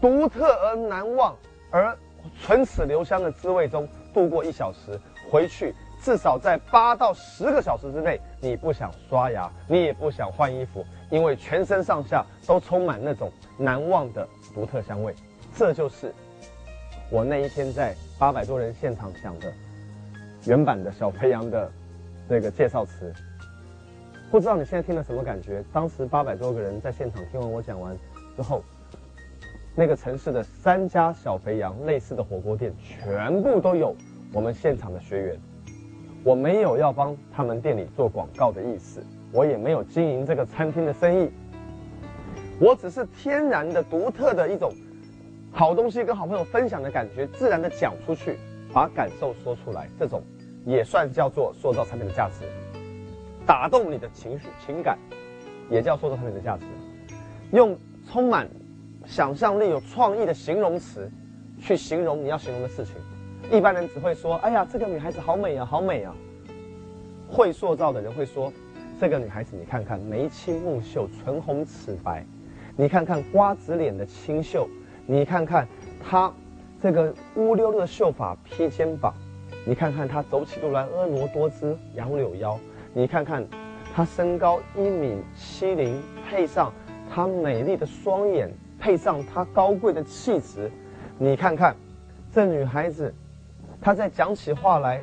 [0.00, 1.36] 独特而难忘
[1.70, 1.96] 而
[2.42, 4.98] 唇齿留香的滋味中度过一小时，
[5.30, 15.14] 回去至少在八到十个小时之内，你不想刷牙，你也不想换衣服，因为全身上下都充满那种难忘的独特香味。
[15.56, 16.14] 这就是
[17.10, 19.52] 我那一天在八百多人现场讲的
[20.46, 21.70] 原版的小肥羊的
[22.28, 23.12] 那个介绍词。
[24.30, 25.62] 不知道你现在听了什么感觉？
[25.72, 27.96] 当时八百多个人在现场听完我讲完
[28.36, 28.62] 之后，
[29.80, 33.96] 那个城市的三家小肥羊类似的火锅店全部都有
[34.30, 35.40] 我们现场的学员。
[36.22, 39.02] 我没有要帮他们店里做广告的意思，
[39.32, 41.30] 我也没有经营这个餐厅的生意，
[42.60, 44.70] 我只是天然的、独特的一种
[45.50, 48.38] 好东西跟好朋友分享的感觉，自然的讲出去，
[48.74, 50.22] 把感受说出来，这种
[50.66, 52.44] 也算叫做塑造产品的价值。
[53.46, 54.98] 打动你的情绪、情感，
[55.70, 56.64] 也叫塑造产品的价值。
[57.52, 57.74] 用
[58.06, 58.46] 充满
[59.06, 61.10] 想象力、有创意的形容词
[61.58, 62.94] 去形容你要形容的事情。
[63.50, 66.14] 一般人只会说：“哎呀，这个女孩子好美啊，好美啊。”
[67.28, 68.52] 会塑造的人会说
[69.00, 72.24] ：“这个女孩子，你看看眉清目秀、唇红齿白，
[72.76, 74.68] 你看看瓜子脸的清秀，
[75.06, 75.66] 你看看
[76.02, 76.32] 她
[76.80, 79.14] 这个乌溜溜的秀发披肩膀，
[79.66, 82.58] 你看看她走起路来婀娜多姿、杨柳腰。”
[82.92, 83.46] 你看看，
[83.94, 86.72] 她身高一米七零，配上
[87.08, 88.50] 她美丽的双眼，
[88.80, 90.70] 配上她高贵的气质，
[91.18, 91.76] 你看看，
[92.32, 93.14] 这女孩子，
[93.80, 95.02] 她在讲起话来，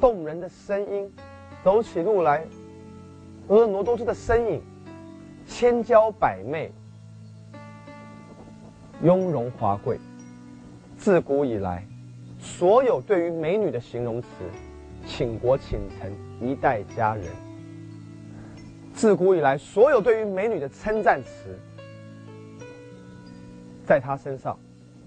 [0.00, 1.10] 动人的声音，
[1.62, 2.44] 走起路来，
[3.48, 4.62] 婀娜多姿的身影，
[5.46, 6.72] 千娇百媚，
[9.02, 9.98] 雍容华贵。
[10.98, 11.86] 自古以来，
[12.40, 14.28] 所有对于美女的形容词。
[15.06, 16.10] 倾国倾城，
[16.40, 17.26] 一代佳人。
[18.94, 21.58] 自古以来，所有对于美女的称赞词，
[23.86, 24.58] 在她身上，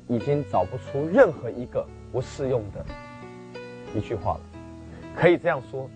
[0.07, 2.85] 已经找不出任何一个不适用的
[3.95, 4.41] 一句话了。
[5.15, 5.89] 可以这样说：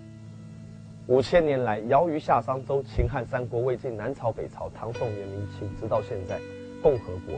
[1.07, 6.39] 五千年来，尧虞夏商周、秦汉三国、魏晋南朝北朝、唐宋元明清，直到现在，
[6.81, 7.35] 共和国。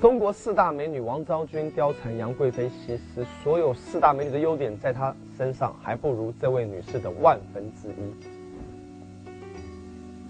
[0.00, 8.12] 中国四大美女王昭君、貂蝉、杨贵妃、西施，所有四大美女的优点在她身上还不如这位女士的万分之一。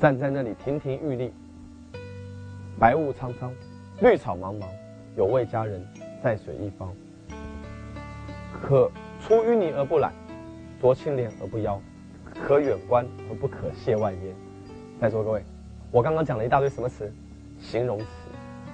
[0.01, 1.33] 站在那里亭亭玉立，
[2.79, 3.53] 白雾苍苍，
[4.01, 4.65] 绿草茫茫，
[5.17, 5.81] 有位佳人
[6.23, 6.93] 在水一方，
[8.61, 10.13] 可出淤泥而不染，
[10.83, 11.81] 濯清涟而不妖，
[12.35, 14.35] 可远观而不可亵玩焉。
[15.01, 15.45] 在座各位，
[15.93, 17.13] 我刚刚讲了一大堆什么词？
[17.61, 18.07] 形容词，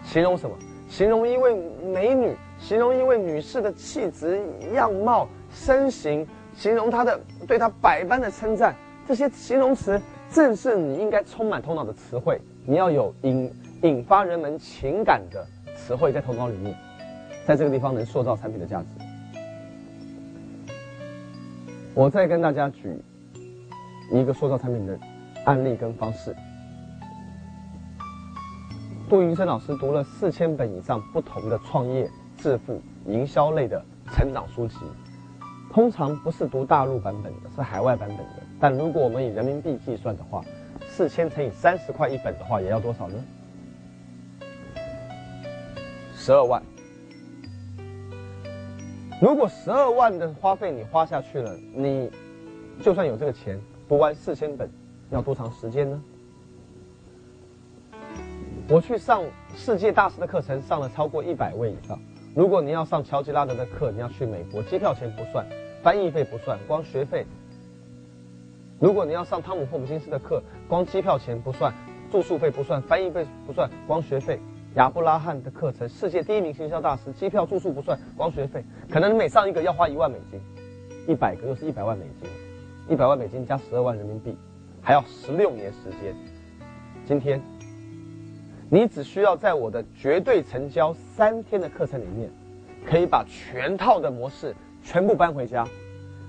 [0.03, 0.57] 形容什么？
[0.89, 4.43] 形容一位美女，形容一位女士的气质、
[4.73, 8.75] 样貌、身形，形容她的对她百般的称赞，
[9.07, 12.41] 这些形容词正是你应该充满头脑的词汇。
[12.65, 13.51] 你要有引
[13.83, 16.77] 引发人们情感的词汇在投稿里面，
[17.47, 18.89] 在这个地方能塑造产品的价值。
[21.95, 22.95] 我再跟大家举
[24.13, 24.99] 一个塑造产品的
[25.47, 26.37] 案例跟方式。
[29.09, 34.77] 杜云生老师读了四千本以上不同的创业、致富、营销类的成长书籍，
[35.73, 38.43] 通常不是读大陆版本的，是海外版本的。
[38.61, 40.43] 但如果我们以人民币计算的话，
[40.87, 43.15] 四千乘以三十块一本的话，也要多少呢？
[46.21, 46.63] 十二万。
[49.23, 52.11] 如果十二万的花费你花下去了，你
[52.83, 53.59] 就算有这个钱，
[53.89, 54.69] 读完四千本，
[55.09, 56.03] 要多长时间呢？
[58.69, 59.23] 我去上
[59.57, 61.99] 世界大师的课程，上了超过一百位以上。
[62.35, 65.47] 如果你要上乔吉拉德的课，你要去美国，机票钱不算，
[65.83, 67.27] 翻译费不算，光学费。
[68.79, 71.73] 如果你要上汤姆霍普金斯的课，光机票钱不算，
[72.13, 74.39] 住宿费不算，翻译费不算，光学费。
[74.77, 80.41] 亚伯拉罕的课程，世界第一名行销大师，机票住宿不算，光学费，可能每上一个要花一万美金，
[81.09, 82.31] 一百个又是一百万美金，
[82.89, 84.37] 一百万美金加十二万人民币，
[84.81, 86.15] 还要十六年时间。
[87.05, 87.41] 今天。
[88.73, 92.31] 你只需要在我的绝对成交三天的课程里面，
[92.87, 95.67] 可以把全套的模式全部搬回家。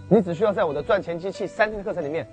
[0.09, 2.27] 你只需要在我的赚钱机器三天的课程里面，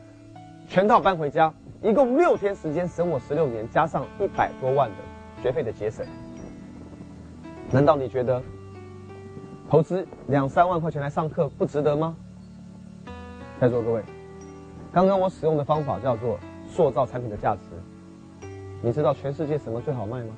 [0.67, 1.53] 全套搬回家，
[1.83, 4.97] 一共六天时间省我十六年，加上一百多万的
[5.43, 6.05] 学费的节省。
[7.71, 8.43] 难道你觉得
[9.69, 12.17] 投资两三万块钱来上课不值得吗？
[13.61, 14.03] 在座各位，
[14.93, 17.61] 刚刚我使用的方法叫做塑造产品的价值。
[18.81, 20.35] 你知道全世界什么最好卖吗？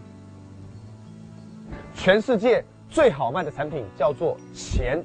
[1.94, 5.04] 全世界最好卖的产品叫做钱。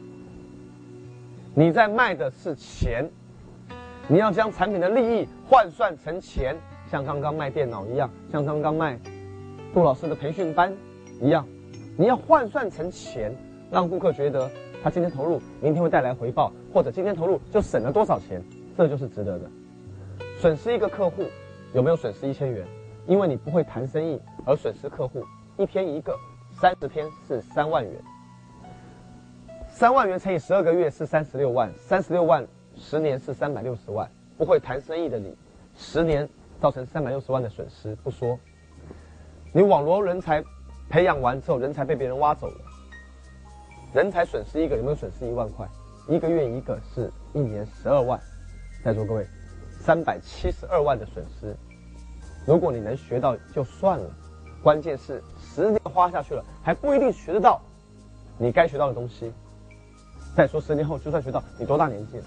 [1.54, 3.10] 你在卖的是钱，
[4.08, 6.56] 你要将产品的利益换算成钱，
[6.90, 8.98] 像刚刚卖电脑一样，像刚刚卖
[9.76, 10.74] 杜老师的培训班
[11.22, 11.46] 一样，
[11.98, 13.36] 你要换算成钱，
[13.70, 14.50] 让顾客觉得
[14.82, 18.42] 他今天投入，明天会带来回报，或者今天投入就省了多少钱，
[18.78, 19.52] 这就是值得的。
[20.40, 21.26] 损失一个客户，
[21.74, 22.66] 有没有损失一千元？
[23.06, 25.22] 因为你不会谈生意而损失客户，
[25.58, 26.18] 一天一个，
[26.54, 27.94] 三十天是三万元，
[29.68, 32.48] 三万元乘以十二个月是三十六万，三十六万
[32.78, 34.10] 十年是三百六十万。
[34.38, 35.36] 不会谈生意的你，
[35.76, 36.30] 十年
[36.62, 38.40] 造成三百六十万的损失不说，
[39.56, 40.44] 你网罗人才
[40.90, 42.58] 培养完之后，人才被别人挖走了，
[43.94, 45.66] 人才损失一个有没有损失一万块？
[46.10, 48.20] 一个月一个是一年十二万，
[48.84, 49.26] 在座各位，
[49.80, 51.56] 三百七十二万的损失。
[52.46, 54.12] 如果你能学到就算了，
[54.62, 57.62] 关键是时间花下去了还不一定学得到
[58.38, 59.32] 你该学到的东西。
[60.36, 62.26] 再说十年后就算学到，你多大年纪了？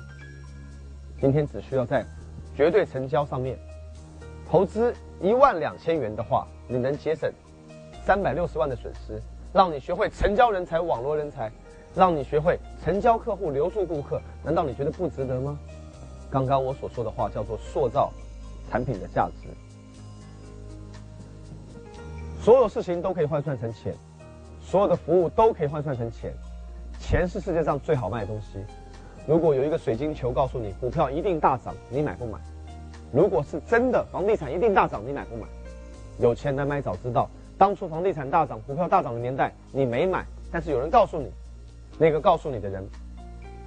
[1.20, 2.02] 今天只需要在
[2.56, 3.58] 绝对成交上面
[4.48, 7.32] 投资一万两千元的话，你能节省
[8.04, 9.20] 三百六十万的损失，
[9.52, 11.50] 让你学会成交人才、网络人才，
[11.94, 15.58] 让你学会成交客户、留住顾客，难道你觉得不值得吗？
[16.30, 18.12] 刚刚我所说的话叫做塑造
[18.70, 19.48] 产品的价值。
[22.40, 23.94] 所有事情都可以换算成钱，
[24.60, 26.32] 所有的服务都可以换算成钱，
[27.00, 28.64] 钱是世界上最好卖的东西。
[29.26, 32.38] 如果有一个水晶球告诉你股票一定大涨，你买不买？
[33.12, 35.46] 如果是真的房地产一定大涨，你买不买？
[36.18, 41.30] 有钱难买早知道，当初房地产大涨、股票大涨的年代，你没买，但是有人告诉你，
[41.98, 42.86] 那个告诉你的人，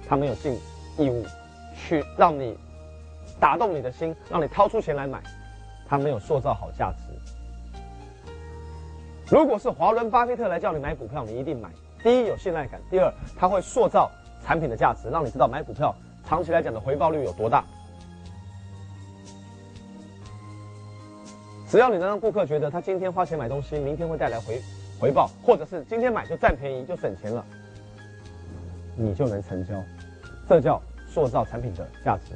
[0.08, 0.56] 他没有尽
[0.98, 1.24] 义务
[1.74, 2.56] 去让你
[3.40, 5.20] 打动你的心，让你掏出钱来买，
[5.88, 6.98] 他没有塑造好价值。
[9.28, 11.68] 如果是华伦巴菲特来叫你买股票，你一定买。
[12.02, 14.10] 第一有信赖感，第二他会塑造
[14.44, 17.64] 产品的价值，让你知道买股票长期来讲的回报率有多大。
[21.72, 24.60] 只要你能让顾客觉得他今天花钱买东西，明天会带来回
[25.00, 27.42] 回报，或者是今天买就占便宜就省钱了，
[28.94, 29.82] 你就能成交。
[30.46, 32.34] 这叫塑造产品的价值。